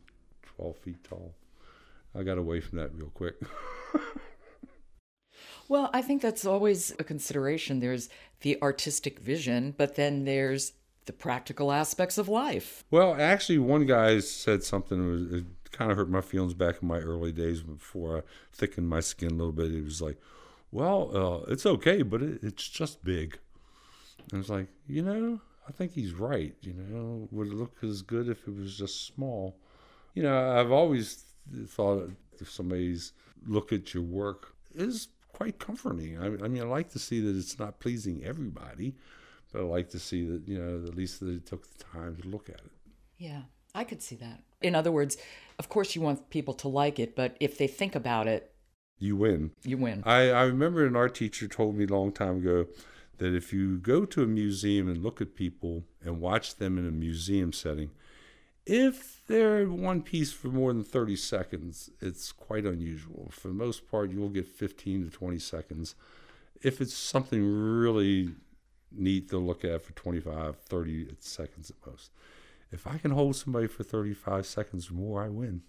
12 0.56 0.76
feet 0.78 1.04
tall. 1.04 1.34
I 2.14 2.22
got 2.22 2.38
away 2.38 2.60
from 2.60 2.78
that 2.78 2.94
real 2.94 3.10
quick. 3.10 3.34
well, 5.68 5.90
I 5.92 6.00
think 6.00 6.22
that's 6.22 6.46
always 6.46 6.92
a 6.98 7.04
consideration. 7.04 7.80
There's 7.80 8.08
the 8.40 8.60
artistic 8.62 9.18
vision, 9.18 9.74
but 9.76 9.96
then 9.96 10.24
there's 10.24 10.72
the 11.08 11.12
practical 11.12 11.72
aspects 11.72 12.18
of 12.18 12.28
life. 12.28 12.84
Well, 12.90 13.16
actually, 13.18 13.58
one 13.58 13.86
guy 13.86 14.20
said 14.20 14.62
something 14.62 15.28
that 15.30 15.72
kind 15.72 15.90
of 15.90 15.96
hurt 15.96 16.08
my 16.08 16.20
feelings 16.20 16.54
back 16.54 16.76
in 16.80 16.86
my 16.86 16.98
early 16.98 17.32
days 17.32 17.62
before 17.62 18.18
I 18.18 18.20
thickened 18.52 18.88
my 18.88 19.00
skin 19.00 19.32
a 19.32 19.34
little 19.34 19.52
bit. 19.52 19.72
He 19.72 19.80
was 19.80 20.00
like, 20.00 20.18
"Well, 20.70 21.10
uh, 21.16 21.52
it's 21.52 21.66
okay, 21.66 22.02
but 22.02 22.22
it, 22.22 22.38
it's 22.44 22.68
just 22.68 23.02
big." 23.02 23.38
And 24.30 24.34
I 24.34 24.36
was 24.38 24.50
like, 24.50 24.68
you 24.86 25.02
know, 25.02 25.40
I 25.68 25.72
think 25.72 25.92
he's 25.92 26.12
right. 26.12 26.54
You 26.60 26.74
know, 26.74 27.28
would 27.30 27.48
it 27.48 27.54
look 27.54 27.76
as 27.82 28.02
good 28.02 28.28
if 28.28 28.46
it 28.46 28.54
was 28.54 28.76
just 28.76 29.06
small? 29.06 29.56
You 30.14 30.22
know, 30.22 30.58
I've 30.58 30.70
always 30.70 31.24
thought 31.66 32.10
if 32.40 32.50
somebody's 32.50 33.12
look 33.46 33.72
at 33.72 33.94
your 33.94 34.02
work 34.02 34.54
is 34.74 35.08
quite 35.32 35.58
comforting. 35.58 36.18
I, 36.18 36.26
I 36.44 36.48
mean, 36.48 36.62
I 36.62 36.66
like 36.66 36.90
to 36.90 36.98
see 36.98 37.20
that 37.20 37.36
it's 37.36 37.58
not 37.58 37.80
pleasing 37.80 38.24
everybody, 38.24 38.94
but 39.52 39.60
I 39.60 39.64
like 39.64 39.90
to 39.90 39.98
see 39.98 40.24
that 40.26 40.46
you 40.46 40.58
know 40.58 40.86
at 40.86 40.94
least 40.96 41.20
that 41.20 41.28
it 41.28 41.46
took 41.46 41.66
the 41.76 41.84
time 41.84 42.16
to 42.16 42.28
look 42.28 42.48
at 42.48 42.56
it. 42.56 42.72
Yeah, 43.16 43.42
I 43.74 43.84
could 43.84 44.02
see 44.02 44.16
that. 44.16 44.42
In 44.60 44.74
other 44.74 44.92
words, 44.92 45.16
of 45.58 45.68
course 45.68 45.94
you 45.94 46.02
want 46.02 46.30
people 46.30 46.54
to 46.54 46.68
like 46.68 46.98
it, 46.98 47.14
but 47.16 47.36
if 47.40 47.58
they 47.58 47.66
think 47.66 47.94
about 47.94 48.26
it, 48.26 48.52
you 48.98 49.16
win. 49.16 49.52
You 49.64 49.78
win. 49.78 50.02
I, 50.04 50.30
I 50.30 50.42
remember 50.44 50.84
an 50.86 50.96
art 50.96 51.14
teacher 51.14 51.46
told 51.48 51.76
me 51.76 51.84
a 51.84 51.88
long 51.88 52.12
time 52.12 52.38
ago 52.38 52.66
that 53.18 53.34
if 53.34 53.52
you 53.52 53.78
go 53.78 54.04
to 54.04 54.22
a 54.22 54.26
museum 54.26 54.88
and 54.88 55.02
look 55.02 55.20
at 55.20 55.34
people 55.34 55.84
and 56.04 56.20
watch 56.20 56.56
them 56.56 56.78
in 56.78 56.86
a 56.86 56.90
museum 56.90 57.52
setting, 57.52 57.90
If 58.66 59.22
they're 59.26 59.66
one 59.66 60.02
piece 60.02 60.32
for 60.32 60.48
more 60.48 60.72
than 60.74 60.84
30 60.84 61.16
seconds, 61.16 61.90
it's 62.00 62.32
quite 62.32 62.66
unusual. 62.66 63.30
For 63.32 63.48
the 63.48 63.54
most 63.54 63.90
part, 63.90 64.10
you'll 64.10 64.28
get 64.28 64.46
15 64.46 65.04
to 65.06 65.10
20 65.10 65.38
seconds. 65.38 65.94
If 66.62 66.80
it's 66.80 66.94
something 66.94 67.42
really 67.44 68.34
neat 68.92 69.28
to 69.30 69.38
look 69.38 69.64
at 69.64 69.82
for 69.82 69.92
25, 69.92 70.56
30 70.56 71.08
seconds 71.20 71.70
at 71.70 71.76
most. 71.86 72.10
If 72.70 72.86
I 72.86 72.98
can 72.98 73.12
hold 73.12 73.36
somebody 73.36 73.66
for 73.66 73.82
35 73.82 74.46
seconds 74.46 74.90
or 74.90 74.94
more, 74.94 75.22
I 75.22 75.28
win. 75.28 75.62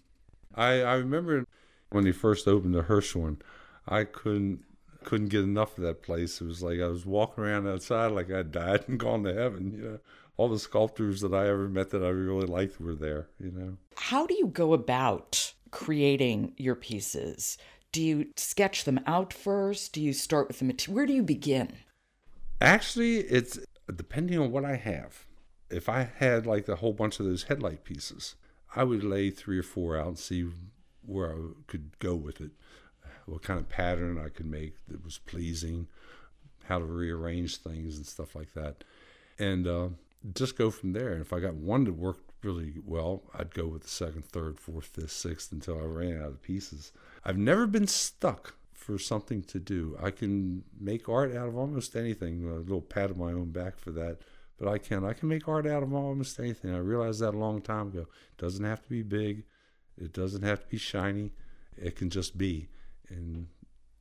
I, 0.54 0.82
I 0.82 0.94
remember 0.94 1.46
when 1.90 2.04
they 2.04 2.12
first 2.12 2.46
opened 2.46 2.74
the 2.74 2.82
Hirshhorn, 2.82 3.40
I 3.86 4.04
couldn't 4.04 4.64
couldn't 5.02 5.28
get 5.28 5.42
enough 5.42 5.78
of 5.78 5.84
that 5.84 6.02
place. 6.02 6.42
It 6.42 6.44
was 6.44 6.62
like 6.62 6.78
I 6.78 6.88
was 6.88 7.06
walking 7.06 7.44
around 7.44 7.66
outside 7.66 8.12
like 8.12 8.30
I 8.30 8.42
died 8.42 8.84
and 8.86 8.98
gone 9.00 9.24
to 9.24 9.32
heaven. 9.32 9.72
You 9.72 9.82
know, 9.82 9.98
all 10.36 10.48
the 10.48 10.58
sculptors 10.58 11.22
that 11.22 11.32
I 11.32 11.48
ever 11.48 11.68
met 11.68 11.90
that 11.90 12.04
I 12.04 12.08
really 12.08 12.46
liked 12.46 12.80
were 12.80 12.94
there. 12.94 13.28
You 13.38 13.50
know. 13.50 13.76
How 13.96 14.26
do 14.26 14.34
you 14.34 14.46
go 14.46 14.74
about 14.74 15.54
creating 15.70 16.52
your 16.56 16.74
pieces? 16.74 17.56
Do 17.92 18.02
you 18.02 18.28
sketch 18.36 18.84
them 18.84 19.00
out 19.06 19.32
first? 19.32 19.92
Do 19.92 20.02
you 20.02 20.12
start 20.12 20.48
with 20.48 20.58
the 20.60 20.64
material? 20.64 20.96
Where 20.96 21.06
do 21.06 21.12
you 21.12 21.22
begin? 21.22 21.72
Actually, 22.60 23.18
it's 23.18 23.58
depending 23.94 24.38
on 24.38 24.52
what 24.52 24.64
I 24.64 24.76
have. 24.76 25.24
If 25.70 25.88
I 25.88 26.10
had 26.18 26.46
like 26.46 26.68
a 26.68 26.76
whole 26.76 26.92
bunch 26.92 27.20
of 27.20 27.26
those 27.26 27.44
headlight 27.44 27.84
pieces, 27.84 28.34
I 28.74 28.84
would 28.84 29.04
lay 29.04 29.30
three 29.30 29.58
or 29.58 29.62
four 29.62 29.96
out 29.96 30.06
and 30.08 30.18
see 30.18 30.48
where 31.06 31.32
I 31.32 31.36
could 31.66 31.98
go 31.98 32.14
with 32.14 32.40
it, 32.40 32.50
what 33.26 33.42
kind 33.42 33.58
of 33.58 33.68
pattern 33.68 34.18
I 34.18 34.28
could 34.28 34.46
make 34.46 34.74
that 34.88 35.04
was 35.04 35.18
pleasing, 35.18 35.88
how 36.64 36.78
to 36.78 36.84
rearrange 36.84 37.56
things 37.56 37.96
and 37.96 38.06
stuff 38.06 38.34
like 38.34 38.52
that, 38.54 38.84
and 39.38 39.66
uh, 39.66 39.88
just 40.34 40.58
go 40.58 40.70
from 40.70 40.92
there. 40.92 41.12
And 41.12 41.20
if 41.20 41.32
I 41.32 41.40
got 41.40 41.54
one 41.54 41.84
that 41.84 41.94
worked 41.94 42.30
really 42.42 42.74
well, 42.84 43.22
I'd 43.34 43.54
go 43.54 43.66
with 43.66 43.82
the 43.82 43.88
second, 43.88 44.24
third, 44.26 44.58
fourth, 44.58 44.86
fifth, 44.86 45.12
sixth 45.12 45.52
until 45.52 45.78
I 45.78 45.84
ran 45.84 46.20
out 46.20 46.28
of 46.28 46.42
pieces. 46.42 46.92
I've 47.24 47.38
never 47.38 47.66
been 47.66 47.86
stuck 47.86 48.54
for 48.90 48.98
something 48.98 49.42
to 49.42 49.58
do. 49.58 49.96
I 50.02 50.10
can 50.10 50.64
make 50.78 51.08
art 51.08 51.34
out 51.34 51.48
of 51.48 51.56
almost 51.56 51.94
anything. 51.94 52.44
A 52.44 52.54
little 52.56 52.80
pat 52.80 53.10
on 53.10 53.18
my 53.18 53.32
own 53.32 53.50
back 53.50 53.78
for 53.78 53.90
that. 53.92 54.18
But 54.58 54.68
I 54.68 54.78
can. 54.78 55.04
I 55.04 55.12
can 55.12 55.28
make 55.28 55.48
art 55.48 55.66
out 55.66 55.82
of 55.82 55.94
almost 55.94 56.38
anything. 56.38 56.74
I 56.74 56.78
realized 56.78 57.20
that 57.20 57.34
a 57.34 57.38
long 57.38 57.60
time 57.62 57.88
ago. 57.88 58.00
It 58.00 58.36
doesn't 58.38 58.64
have 58.64 58.82
to 58.82 58.88
be 58.88 59.02
big. 59.02 59.44
It 59.96 60.12
doesn't 60.12 60.42
have 60.42 60.60
to 60.60 60.66
be 60.66 60.76
shiny. 60.76 61.32
It 61.76 61.96
can 61.96 62.10
just 62.10 62.36
be. 62.36 62.68
And 63.08 63.48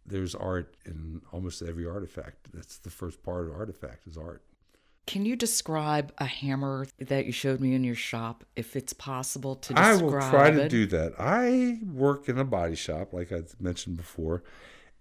there's 0.06 0.36
art 0.36 0.76
in 0.86 1.22
almost 1.32 1.62
every 1.62 1.86
artifact. 1.86 2.52
That's 2.54 2.78
the 2.78 2.90
first 2.90 3.24
part 3.24 3.48
of 3.48 3.54
artifact 3.54 4.08
is 4.08 4.18
art. 4.18 4.44
Can 5.10 5.26
you 5.26 5.36
describe 5.36 6.14
a 6.20 6.26
hammer 6.26 6.86
that 7.00 7.26
you 7.26 7.32
showed 7.32 7.60
me 7.60 7.74
in 7.74 7.84
your 7.84 7.96
shop, 7.96 8.44
if 8.56 8.76
it's 8.76 8.94
possible 8.94 9.56
to 9.56 9.74
describe 9.74 10.00
I 10.00 10.04
will 10.04 10.12
try 10.12 10.52
to 10.52 10.70
do 10.70 10.86
that. 10.86 11.14
I 11.18 11.80
work 11.92 12.30
in 12.30 12.38
a 12.38 12.46
body 12.46 12.76
shop, 12.76 13.12
like 13.12 13.32
I 13.32 13.42
mentioned 13.60 13.98
before, 13.98 14.44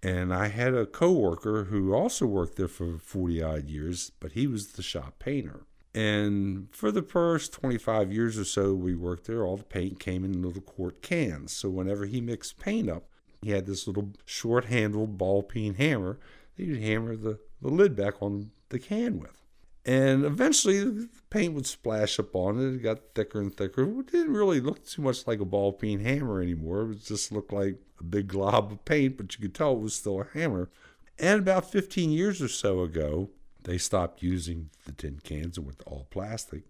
and 0.01 0.33
I 0.33 0.47
had 0.47 0.73
a 0.73 0.85
coworker 0.85 1.65
who 1.65 1.93
also 1.93 2.25
worked 2.25 2.55
there 2.55 2.67
for 2.67 2.97
40 2.97 3.43
odd 3.43 3.69
years, 3.69 4.11
but 4.19 4.31
he 4.31 4.47
was 4.47 4.67
the 4.67 4.81
shop 4.81 5.19
painter. 5.19 5.61
And 5.93 6.67
for 6.71 6.91
the 6.91 7.01
first 7.01 7.51
25 7.53 8.13
years 8.13 8.37
or 8.37 8.45
so 8.45 8.73
we 8.73 8.95
worked 8.95 9.25
there, 9.25 9.43
all 9.43 9.57
the 9.57 9.63
paint 9.63 9.99
came 9.99 10.23
in 10.23 10.41
little 10.41 10.61
quart 10.61 11.01
cans. 11.01 11.51
So 11.51 11.69
whenever 11.69 12.05
he 12.05 12.21
mixed 12.21 12.59
paint 12.59 12.89
up, 12.89 13.09
he 13.41 13.51
had 13.51 13.65
this 13.65 13.87
little 13.87 14.11
short 14.25 14.65
handled 14.65 15.17
ball 15.17 15.43
peen 15.43 15.75
hammer 15.75 16.19
that 16.55 16.63
he'd 16.63 16.81
hammer 16.81 17.15
the, 17.15 17.39
the 17.61 17.69
lid 17.69 17.95
back 17.95 18.21
on 18.21 18.51
the 18.69 18.79
can 18.79 19.19
with. 19.19 19.41
And 19.85 20.25
eventually 20.25 20.83
the 20.83 21.09
paint 21.29 21.53
would 21.53 21.65
splash 21.65 22.19
up 22.19 22.35
on 22.35 22.59
it. 22.59 22.75
It 22.75 22.83
got 22.83 22.99
thicker 23.15 23.39
and 23.39 23.55
thicker. 23.55 23.83
It 23.83 24.11
didn't 24.11 24.33
really 24.33 24.59
look 24.59 24.85
too 24.85 25.01
much 25.01 25.25
like 25.25 25.39
a 25.39 25.45
ball 25.45 25.71
peen 25.71 25.99
hammer 26.01 26.41
anymore. 26.41 26.91
It 26.91 27.05
just 27.05 27.31
looked 27.31 27.53
like 27.53 27.77
a 27.99 28.03
big 28.03 28.27
glob 28.27 28.71
of 28.71 28.85
paint, 28.85 29.17
but 29.17 29.35
you 29.35 29.41
could 29.41 29.55
tell 29.55 29.73
it 29.73 29.79
was 29.79 29.95
still 29.95 30.21
a 30.21 30.27
hammer. 30.33 30.69
And 31.17 31.39
about 31.39 31.71
15 31.71 32.11
years 32.11 32.41
or 32.41 32.47
so 32.47 32.81
ago, 32.81 33.29
they 33.63 33.77
stopped 33.77 34.21
using 34.21 34.69
the 34.85 34.91
tin 34.91 35.19
cans 35.23 35.57
and 35.57 35.65
went 35.65 35.83
all 35.85 36.07
plastic. 36.09 36.63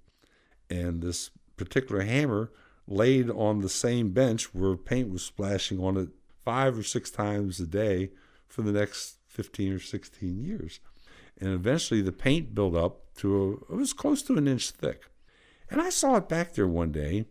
And 0.69 1.01
this 1.01 1.31
particular 1.57 2.01
hammer 2.01 2.51
laid 2.87 3.29
on 3.29 3.61
the 3.61 3.69
same 3.69 4.09
bench 4.11 4.53
where 4.53 4.75
paint 4.75 5.09
was 5.09 5.23
splashing 5.23 5.79
on 5.79 5.97
it 5.97 6.09
five 6.43 6.77
or 6.77 6.83
six 6.83 7.11
times 7.11 7.59
a 7.59 7.67
day 7.67 8.11
for 8.47 8.63
the 8.63 8.71
next 8.71 9.17
15 9.27 9.73
or 9.73 9.79
16 9.79 10.43
years. 10.43 10.79
And 11.39 11.53
eventually 11.53 12.01
the 12.01 12.11
paint 12.11 12.53
built 12.53 12.75
up 12.75 13.15
to 13.17 13.35
a, 13.69 13.73
it 13.73 13.77
was 13.77 13.93
close 13.93 14.21
to 14.23 14.37
an 14.37 14.47
inch 14.47 14.71
thick. 14.71 15.03
And 15.69 15.81
I 15.81 15.89
saw 15.89 16.15
it 16.15 16.27
back 16.27 16.53
there 16.53 16.67
one 16.67 16.91
day. 16.91 17.25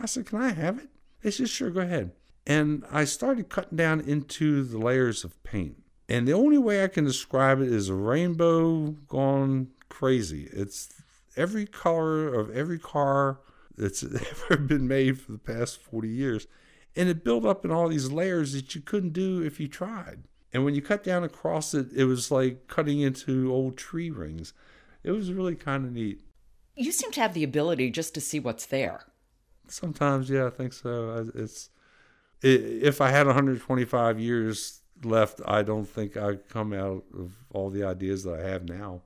I 0.00 0.06
said, 0.06 0.26
Can 0.26 0.40
I 0.40 0.50
have 0.50 0.78
it? 0.78 0.88
They 1.22 1.30
said, 1.30 1.48
Sure, 1.48 1.70
go 1.70 1.80
ahead. 1.80 2.12
And 2.46 2.84
I 2.90 3.04
started 3.04 3.48
cutting 3.48 3.76
down 3.76 4.00
into 4.00 4.62
the 4.62 4.78
layers 4.78 5.24
of 5.24 5.42
paint. 5.42 5.82
And 6.08 6.26
the 6.26 6.32
only 6.32 6.56
way 6.56 6.82
I 6.82 6.88
can 6.88 7.04
describe 7.04 7.60
it 7.60 7.70
is 7.70 7.88
a 7.88 7.94
rainbow 7.94 8.92
gone 9.08 9.68
crazy. 9.90 10.48
It's 10.52 10.88
every 11.36 11.66
color 11.66 12.32
of 12.32 12.50
every 12.50 12.78
car 12.78 13.40
that's 13.76 14.02
ever 14.50 14.56
been 14.56 14.88
made 14.88 15.20
for 15.20 15.32
the 15.32 15.38
past 15.38 15.78
40 15.78 16.08
years. 16.08 16.46
And 16.96 17.08
it 17.08 17.24
built 17.24 17.44
up 17.44 17.64
in 17.64 17.70
all 17.70 17.88
these 17.88 18.10
layers 18.10 18.54
that 18.54 18.74
you 18.74 18.80
couldn't 18.80 19.12
do 19.12 19.42
if 19.42 19.60
you 19.60 19.68
tried. 19.68 20.24
And 20.52 20.64
when 20.64 20.74
you 20.74 20.82
cut 20.82 21.04
down 21.04 21.24
across 21.24 21.74
it, 21.74 21.92
it 21.92 22.04
was 22.04 22.30
like 22.30 22.68
cutting 22.68 23.00
into 23.00 23.52
old 23.52 23.76
tree 23.76 24.10
rings. 24.10 24.54
It 25.04 25.10
was 25.10 25.32
really 25.32 25.54
kind 25.54 25.84
of 25.84 25.92
neat. 25.92 26.20
You 26.74 26.92
seem 26.92 27.10
to 27.12 27.20
have 27.20 27.34
the 27.34 27.44
ability 27.44 27.90
just 27.90 28.14
to 28.14 28.20
see 28.20 28.40
what's 28.40 28.66
there. 28.66 29.02
Sometimes, 29.66 30.30
yeah, 30.30 30.46
I 30.46 30.50
think 30.50 30.72
so. 30.72 31.30
It's 31.34 31.70
if 32.40 33.00
I 33.00 33.10
had 33.10 33.26
125 33.26 34.20
years 34.20 34.80
left, 35.02 35.40
I 35.44 35.62
don't 35.62 35.88
think 35.88 36.16
I'd 36.16 36.48
come 36.48 36.72
out 36.72 37.04
of 37.16 37.32
all 37.50 37.68
the 37.68 37.84
ideas 37.84 38.24
that 38.24 38.40
I 38.40 38.48
have 38.48 38.68
now. 38.68 39.02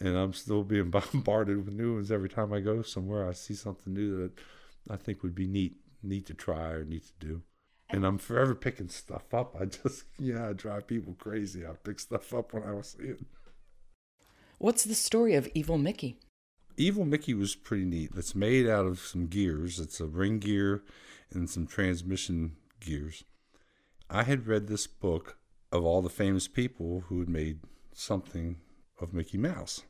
And 0.00 0.16
I'm 0.16 0.32
still 0.32 0.64
being 0.64 0.90
bombarded 1.12 1.64
with 1.64 1.74
new 1.74 1.94
ones 1.94 2.10
every 2.10 2.28
time 2.28 2.52
I 2.52 2.60
go 2.60 2.82
somewhere. 2.82 3.28
I 3.28 3.32
see 3.32 3.54
something 3.54 3.94
new 3.94 4.16
that 4.22 4.32
I 4.90 4.96
think 4.96 5.22
would 5.22 5.34
be 5.34 5.46
neat, 5.46 5.76
neat 6.02 6.26
to 6.26 6.34
try 6.34 6.70
or 6.70 6.84
neat 6.84 7.04
to 7.06 7.26
do. 7.26 7.42
And 7.92 8.06
I'm 8.06 8.18
forever 8.18 8.54
picking 8.54 8.88
stuff 8.88 9.34
up. 9.34 9.54
I 9.60 9.66
just, 9.66 10.04
yeah, 10.18 10.48
I 10.48 10.52
drive 10.52 10.86
people 10.86 11.14
crazy. 11.18 11.66
I 11.66 11.72
pick 11.82 12.00
stuff 12.00 12.32
up 12.32 12.52
when 12.52 12.62
I 12.62 12.80
see 12.80 13.02
it. 13.02 13.20
What's 14.58 14.84
the 14.84 14.94
story 14.94 15.34
of 15.34 15.48
Evil 15.54 15.78
Mickey? 15.78 16.16
Evil 16.76 17.04
Mickey 17.04 17.34
was 17.34 17.54
pretty 17.54 17.84
neat. 17.84 18.12
It's 18.16 18.34
made 18.34 18.66
out 18.66 18.86
of 18.86 19.00
some 19.00 19.26
gears. 19.26 19.78
It's 19.78 20.00
a 20.00 20.06
ring 20.06 20.38
gear 20.38 20.82
and 21.32 21.50
some 21.50 21.66
transmission 21.66 22.56
gears. 22.80 23.24
I 24.08 24.22
had 24.22 24.46
read 24.46 24.68
this 24.68 24.86
book 24.86 25.38
of 25.70 25.84
all 25.84 26.02
the 26.02 26.08
famous 26.08 26.48
people 26.48 27.04
who 27.08 27.20
had 27.20 27.28
made 27.28 27.60
something 27.92 28.56
of 29.00 29.12
Mickey 29.12 29.38
Mouse 29.38 29.82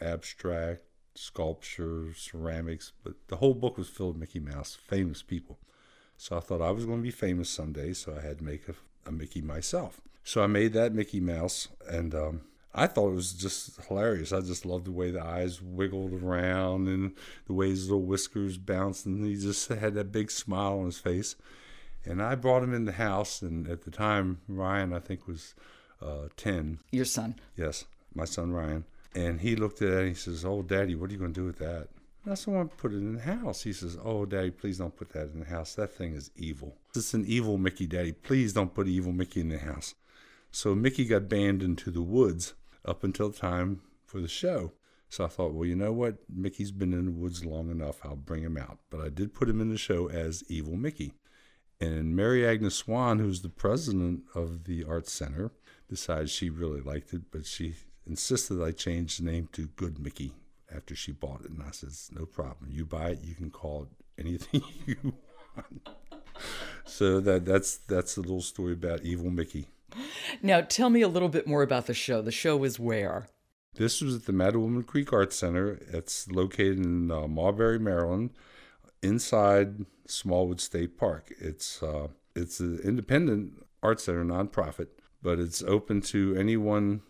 abstract, 0.00 0.82
sculpture, 1.14 2.12
ceramics, 2.14 2.92
but 3.04 3.14
the 3.28 3.36
whole 3.36 3.54
book 3.54 3.78
was 3.78 3.88
filled 3.88 4.14
with 4.14 4.20
Mickey 4.20 4.40
Mouse, 4.40 4.74
famous 4.74 5.22
people. 5.22 5.58
So 6.22 6.36
I 6.36 6.40
thought 6.40 6.62
I 6.62 6.70
was 6.70 6.86
going 6.86 6.98
to 6.98 7.02
be 7.02 7.10
famous 7.10 7.50
someday, 7.50 7.92
so 7.94 8.16
I 8.16 8.24
had 8.24 8.38
to 8.38 8.44
make 8.44 8.68
a, 8.68 8.74
a 9.08 9.10
Mickey 9.10 9.42
myself. 9.42 10.00
So 10.22 10.40
I 10.40 10.46
made 10.46 10.72
that 10.72 10.94
Mickey 10.94 11.18
Mouse, 11.18 11.66
and 11.88 12.14
um, 12.14 12.42
I 12.72 12.86
thought 12.86 13.08
it 13.08 13.16
was 13.16 13.32
just 13.32 13.80
hilarious. 13.88 14.32
I 14.32 14.40
just 14.40 14.64
loved 14.64 14.84
the 14.84 14.92
way 14.92 15.10
the 15.10 15.20
eyes 15.20 15.60
wiggled 15.60 16.12
around 16.12 16.86
and 16.86 17.16
the 17.48 17.54
way 17.54 17.70
his 17.70 17.90
little 17.90 18.04
whiskers 18.04 18.56
bounced, 18.56 19.04
and 19.04 19.26
he 19.26 19.34
just 19.34 19.66
had 19.68 19.94
that 19.94 20.12
big 20.12 20.30
smile 20.30 20.78
on 20.78 20.84
his 20.84 21.00
face. 21.00 21.34
And 22.04 22.22
I 22.22 22.36
brought 22.36 22.62
him 22.62 22.72
in 22.72 22.84
the 22.84 22.92
house, 22.92 23.42
and 23.42 23.66
at 23.66 23.82
the 23.82 23.90
time, 23.90 24.42
Ryan, 24.46 24.92
I 24.92 25.00
think, 25.00 25.26
was 25.26 25.56
uh, 26.00 26.28
10. 26.36 26.78
Your 26.92 27.04
son. 27.04 27.34
Yes, 27.56 27.84
my 28.14 28.26
son 28.26 28.52
Ryan. 28.52 28.84
And 29.12 29.40
he 29.40 29.56
looked 29.56 29.82
at 29.82 29.88
it 29.88 29.98
and 29.98 30.08
he 30.10 30.14
says, 30.14 30.44
Oh, 30.44 30.62
Daddy, 30.62 30.94
what 30.94 31.10
are 31.10 31.14
you 31.14 31.18
going 31.18 31.34
to 31.34 31.40
do 31.40 31.46
with 31.46 31.58
that? 31.58 31.88
I 32.24 32.34
said, 32.34 32.54
well, 32.54 32.70
put 32.76 32.92
it 32.92 32.98
in 32.98 33.14
the 33.14 33.20
house. 33.20 33.62
He 33.62 33.72
says, 33.72 33.98
Oh, 34.02 34.24
Daddy, 34.24 34.52
please 34.52 34.78
don't 34.78 34.94
put 34.94 35.10
that 35.10 35.32
in 35.32 35.40
the 35.40 35.46
house. 35.46 35.74
That 35.74 35.92
thing 35.92 36.14
is 36.14 36.30
evil. 36.36 36.76
It's 36.94 37.14
an 37.14 37.24
evil 37.26 37.58
Mickey, 37.58 37.86
Daddy. 37.86 38.12
Please 38.12 38.52
don't 38.52 38.72
put 38.72 38.86
evil 38.86 39.12
Mickey 39.12 39.40
in 39.40 39.48
the 39.48 39.58
house. 39.58 39.94
So 40.52 40.74
Mickey 40.74 41.04
got 41.04 41.28
banned 41.28 41.62
into 41.62 41.90
the 41.90 42.02
woods 42.02 42.54
up 42.84 43.02
until 43.02 43.32
time 43.32 43.80
for 44.06 44.20
the 44.20 44.28
show. 44.28 44.72
So 45.08 45.24
I 45.24 45.28
thought, 45.28 45.52
well, 45.52 45.66
you 45.66 45.74
know 45.74 45.92
what? 45.92 46.18
Mickey's 46.32 46.70
been 46.70 46.92
in 46.92 47.06
the 47.06 47.10
woods 47.10 47.44
long 47.44 47.70
enough. 47.70 47.98
I'll 48.04 48.16
bring 48.16 48.42
him 48.42 48.56
out. 48.56 48.78
But 48.88 49.00
I 49.00 49.08
did 49.08 49.34
put 49.34 49.48
him 49.48 49.60
in 49.60 49.70
the 49.70 49.76
show 49.76 50.08
as 50.08 50.44
Evil 50.48 50.76
Mickey. 50.76 51.14
And 51.80 52.14
Mary 52.14 52.46
Agnes 52.46 52.76
Swan, 52.76 53.18
who's 53.18 53.42
the 53.42 53.48
president 53.48 54.22
of 54.34 54.64
the 54.64 54.84
Arts 54.84 55.12
Center, 55.12 55.50
decided 55.88 56.30
she 56.30 56.48
really 56.50 56.80
liked 56.80 57.12
it, 57.12 57.22
but 57.32 57.44
she 57.46 57.74
insisted 58.06 58.62
I 58.62 58.70
change 58.70 59.18
the 59.18 59.24
name 59.24 59.48
to 59.52 59.66
Good 59.66 59.98
Mickey 59.98 60.32
after 60.74 60.94
she 60.94 61.12
bought 61.12 61.44
it. 61.44 61.50
And 61.50 61.62
I 61.62 61.70
said, 61.70 61.90
no 62.18 62.26
problem. 62.26 62.70
You 62.70 62.84
buy 62.84 63.10
it, 63.10 63.20
you 63.22 63.34
can 63.34 63.50
call 63.50 63.84
it 63.84 64.24
anything 64.24 64.62
you 64.86 64.96
want. 65.56 65.88
so 66.84 67.20
that 67.20 67.44
that's 67.44 67.76
that's 67.76 68.16
a 68.16 68.20
little 68.20 68.40
story 68.40 68.72
about 68.72 69.02
Evil 69.02 69.30
Mickey. 69.30 69.68
Now, 70.42 70.62
tell 70.62 70.90
me 70.90 71.02
a 71.02 71.08
little 71.08 71.28
bit 71.28 71.46
more 71.46 71.62
about 71.62 71.86
the 71.86 71.94
show. 71.94 72.22
The 72.22 72.32
show 72.32 72.64
is 72.64 72.80
where? 72.80 73.28
This 73.74 74.00
was 74.00 74.14
at 74.14 74.26
the 74.26 74.32
Mattawoman 74.32 74.86
Creek 74.86 75.12
Arts 75.12 75.36
Center. 75.36 75.78
It's 75.92 76.30
located 76.30 76.78
in 76.78 77.10
uh, 77.10 77.26
Marbury, 77.26 77.78
Maryland, 77.78 78.30
inside 79.02 79.86
Smallwood 80.06 80.60
State 80.60 80.98
Park. 80.98 81.32
It's 81.38 81.82
uh, 81.82 82.08
it's 82.34 82.60
an 82.60 82.80
independent 82.84 83.64
art 83.82 84.00
center, 84.00 84.24
nonprofit, 84.24 84.88
but 85.22 85.38
it's 85.38 85.62
open 85.62 86.00
to 86.02 86.34
anyone 86.36 87.02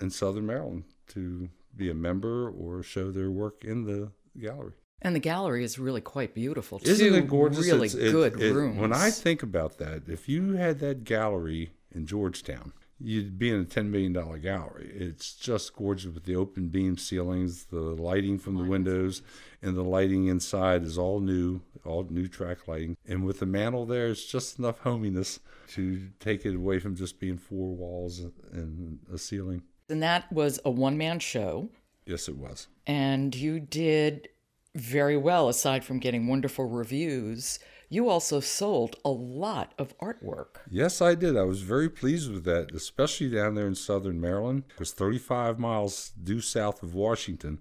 in 0.00 0.10
Southern 0.10 0.46
Maryland 0.46 0.84
to 1.08 1.48
be 1.76 1.90
a 1.90 1.94
member 1.94 2.48
or 2.50 2.82
show 2.82 3.10
their 3.10 3.30
work 3.30 3.64
in 3.64 3.84
the 3.84 4.12
gallery. 4.40 4.72
And 5.02 5.14
the 5.14 5.20
gallery 5.20 5.62
is 5.62 5.78
really 5.78 6.00
quite 6.00 6.34
beautiful. 6.34 6.80
Isn't 6.82 7.14
it 7.14 7.28
gorgeous? 7.28 7.66
Really 7.66 7.86
It's- 7.88 7.94
it- 8.08 8.12
good 8.12 8.40
it- 8.40 8.54
rooms. 8.54 8.78
When 8.78 8.92
I 8.92 9.10
think 9.10 9.42
about 9.42 9.78
that, 9.78 10.08
if 10.08 10.28
you 10.28 10.52
had 10.54 10.78
that 10.80 11.04
gallery 11.04 11.72
in 11.92 12.06
Georgetown, 12.06 12.72
you'd 12.98 13.38
be 13.38 13.50
in 13.50 13.60
a 13.60 13.64
$10 13.64 13.90
million 13.90 14.14
gallery. 14.40 14.90
It's 14.94 15.34
just 15.36 15.76
gorgeous 15.76 16.14
with 16.14 16.24
the 16.24 16.34
open 16.34 16.68
beam 16.68 16.96
ceilings, 16.96 17.64
the 17.66 17.80
lighting 17.80 18.38
from 18.38 18.56
the 18.56 18.64
windows, 18.64 19.20
and 19.60 19.76
the 19.76 19.84
lighting 19.84 20.28
inside 20.28 20.82
is 20.82 20.96
all 20.96 21.20
new, 21.20 21.60
all 21.84 22.04
new 22.08 22.26
track 22.26 22.66
lighting. 22.66 22.96
And 23.06 23.26
with 23.26 23.40
the 23.40 23.46
mantle 23.46 23.84
there, 23.84 24.08
it's 24.08 24.24
just 24.24 24.58
enough 24.58 24.78
hominess 24.80 25.40
to 25.74 26.08
take 26.20 26.46
it 26.46 26.54
away 26.54 26.78
from 26.78 26.96
just 26.96 27.20
being 27.20 27.36
four 27.36 27.74
walls 27.74 28.24
and 28.50 29.00
a 29.12 29.18
ceiling. 29.18 29.62
And 29.88 30.02
that 30.02 30.30
was 30.32 30.58
a 30.64 30.70
one 30.70 30.96
man 30.98 31.18
show. 31.18 31.68
Yes, 32.04 32.28
it 32.28 32.36
was. 32.36 32.68
and 32.86 33.34
you 33.34 33.58
did 33.60 34.28
very 34.74 35.16
well 35.16 35.48
aside 35.48 35.84
from 35.84 35.98
getting 35.98 36.26
wonderful 36.26 36.66
reviews 36.66 37.58
you 37.88 38.08
also 38.08 38.40
sold 38.40 38.96
a 39.04 39.10
lot 39.10 39.72
of 39.78 39.96
artwork 39.98 40.56
Yes, 40.70 41.00
I 41.00 41.14
did. 41.14 41.36
I 41.36 41.44
was 41.44 41.62
very 41.62 41.88
pleased 41.88 42.30
with 42.32 42.44
that, 42.44 42.72
especially 42.74 43.30
down 43.30 43.54
there 43.54 43.66
in 43.68 43.74
southern 43.76 44.20
Maryland. 44.20 44.64
It 44.74 44.78
was 44.80 44.92
35 44.92 45.58
miles 45.58 46.10
due 46.22 46.40
south 46.40 46.82
of 46.82 46.94
Washington. 46.94 47.60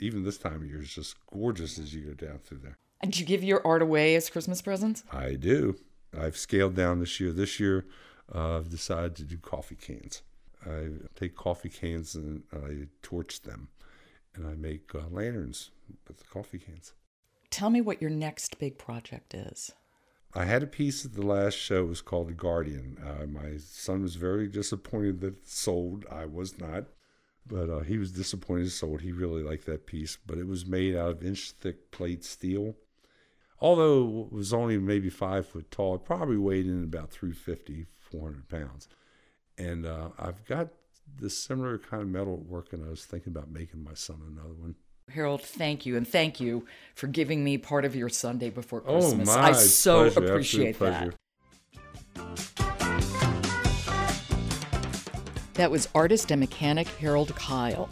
Even 0.00 0.22
this 0.24 0.38
time 0.38 0.62
of 0.62 0.64
year 0.64 0.80
is 0.80 0.94
just 0.94 1.16
gorgeous 1.26 1.78
as 1.78 1.92
you 1.94 2.02
go 2.02 2.14
down 2.14 2.38
through 2.38 2.58
there. 2.58 2.78
and 3.00 3.18
you 3.18 3.26
give 3.26 3.42
your 3.44 3.60
art 3.66 3.82
away 3.82 4.14
as 4.14 4.30
christmas 4.30 4.62
presents 4.62 5.02
I 5.12 5.34
do. 5.34 5.76
I've 6.18 6.36
scaled 6.36 6.74
down 6.74 7.00
this 7.00 7.20
year. 7.20 7.32
This 7.32 7.60
year, 7.60 7.84
uh, 8.34 8.56
I've 8.58 8.70
decided 8.70 9.14
to 9.16 9.24
do 9.24 9.36
coffee 9.38 9.76
cans. 9.76 10.22
I 10.68 11.18
take 11.18 11.34
coffee 11.34 11.68
cans 11.68 12.14
and 12.14 12.42
I 12.52 12.88
torch 13.02 13.42
them, 13.42 13.68
and 14.34 14.46
I 14.46 14.54
make 14.54 14.94
uh, 14.94 15.08
lanterns 15.10 15.70
with 16.06 16.18
the 16.18 16.24
coffee 16.24 16.58
cans. 16.58 16.92
tell 17.50 17.70
me 17.70 17.80
what 17.80 18.02
your 18.02 18.10
next 18.10 18.58
big 18.58 18.78
project 18.78 19.34
is 19.34 19.72
I 20.34 20.44
had 20.44 20.62
a 20.62 20.66
piece 20.66 21.04
at 21.04 21.14
the 21.14 21.26
last 21.26 21.54
show. 21.54 21.84
It 21.84 21.88
was 21.88 22.02
called 22.02 22.36
Guardian. 22.36 22.98
Uh, 23.04 23.26
my 23.26 23.56
son 23.56 24.02
was 24.02 24.16
very 24.16 24.46
disappointed 24.46 25.20
that 25.20 25.38
it 25.38 25.48
sold. 25.48 26.04
I 26.10 26.26
was 26.26 26.58
not, 26.58 26.84
but 27.46 27.70
uh, 27.70 27.80
he 27.80 27.96
was 27.96 28.12
disappointed 28.12 28.66
it 28.66 28.70
sold. 28.70 29.00
He 29.00 29.10
really 29.10 29.42
liked 29.42 29.64
that 29.66 29.86
piece, 29.86 30.18
but 30.26 30.36
it 30.38 30.46
was 30.46 30.66
made 30.66 30.94
out 30.94 31.10
of 31.10 31.24
inch 31.24 31.52
thick 31.52 31.90
plate 31.90 32.24
steel. 32.24 32.76
Although 33.60 34.28
it 34.30 34.32
was 34.32 34.52
only 34.52 34.78
maybe 34.78 35.08
five 35.08 35.46
foot 35.46 35.70
tall, 35.70 35.94
it 35.96 36.04
probably 36.04 36.36
weighed 36.36 36.66
in 36.66 36.84
about 36.84 37.10
350, 37.10 37.86
400 37.98 38.48
pounds. 38.48 38.88
And 39.58 39.84
uh, 39.86 40.08
I've 40.18 40.44
got 40.46 40.68
this 41.20 41.36
similar 41.36 41.78
kind 41.78 42.02
of 42.02 42.08
metal 42.08 42.36
work, 42.36 42.72
and 42.72 42.84
I 42.84 42.88
was 42.88 43.04
thinking 43.04 43.32
about 43.32 43.50
making 43.50 43.82
my 43.82 43.94
son 43.94 44.20
another 44.30 44.54
one. 44.54 44.74
harold 45.10 45.42
thank 45.42 45.86
you 45.86 45.96
and 45.96 46.06
thank 46.06 46.38
you 46.38 46.66
for 46.94 47.06
giving 47.06 47.42
me 47.42 47.56
part 47.56 47.84
of 47.86 47.96
your 47.96 48.10
sunday 48.10 48.50
before 48.50 48.82
Oh, 48.86 48.98
christmas 49.00 49.26
my 49.28 49.48
i 49.48 49.52
so 49.52 50.10
pleasure, 50.10 50.26
appreciate 50.26 50.78
that 50.78 51.14
That 55.54 55.70
was 55.70 55.88
artist 55.94 56.30
and 56.30 56.38
mechanic 56.40 56.86
Harold 56.86 57.34
Kyle. 57.34 57.88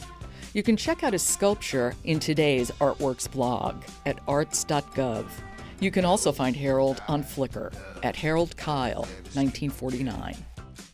You 0.55 0.63
can 0.63 0.77
check 0.77 1.03
out 1.03 1.13
his 1.13 1.23
sculpture 1.23 1.95
in 2.05 2.21
today's 2.21 2.71
Artworks 2.73 3.31
blog 3.31 3.83
at 4.07 4.21
arts.gov. 4.29 5.27
You 5.81 5.91
can 5.91 6.05
also 6.05 6.31
find 6.33 6.55
Harold 6.55 7.03
on 7.09 7.23
Flickr 7.25 7.75
at 8.05 8.15
Harold 8.15 8.57
Kyle 8.57 9.03
1949. 9.35 10.37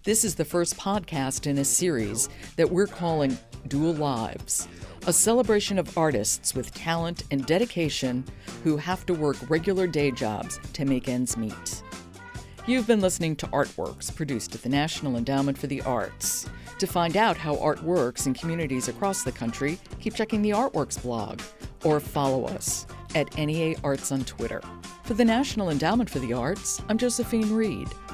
This 0.04 0.24
is 0.24 0.34
the 0.34 0.44
first 0.44 0.76
podcast 0.76 1.46
in 1.46 1.58
a 1.58 1.64
series 1.64 2.28
that 2.56 2.68
we're 2.68 2.88
calling 2.88 3.38
Dual 3.68 3.94
Lives, 3.94 4.66
a 5.06 5.12
celebration 5.12 5.78
of 5.78 5.96
artists 5.96 6.56
with 6.56 6.74
talent 6.74 7.22
and 7.30 7.46
dedication 7.46 8.24
who 8.64 8.76
have 8.76 9.06
to 9.06 9.14
work 9.14 9.36
regular 9.48 9.86
day 9.86 10.10
jobs 10.10 10.58
to 10.72 10.84
make 10.84 11.08
ends 11.08 11.36
meet. 11.36 11.84
You've 12.66 12.88
been 12.88 13.00
listening 13.00 13.36
to 13.36 13.46
Artworks, 13.48 14.12
produced 14.12 14.56
at 14.56 14.62
the 14.62 14.68
National 14.68 15.16
Endowment 15.16 15.56
for 15.56 15.68
the 15.68 15.82
Arts. 15.82 16.48
To 16.80 16.86
find 16.88 17.16
out 17.16 17.36
how 17.36 17.56
art 17.58 17.80
works 17.84 18.26
in 18.26 18.34
communities 18.34 18.88
across 18.88 19.22
the 19.22 19.30
country, 19.30 19.78
keep 20.00 20.16
checking 20.16 20.42
the 20.42 20.50
Artworks 20.50 21.00
blog 21.00 21.40
or 21.84 22.00
follow 22.00 22.46
us 22.46 22.88
at 23.14 23.36
NEA 23.38 23.76
Arts 23.84 24.10
on 24.10 24.24
Twitter. 24.24 24.62
For 25.04 25.14
the 25.14 25.24
National 25.24 25.70
Endowment 25.70 26.10
for 26.10 26.18
the 26.18 26.32
Arts, 26.32 26.82
I'm 26.88 26.98
Josephine 26.98 27.54
Reed. 27.54 27.86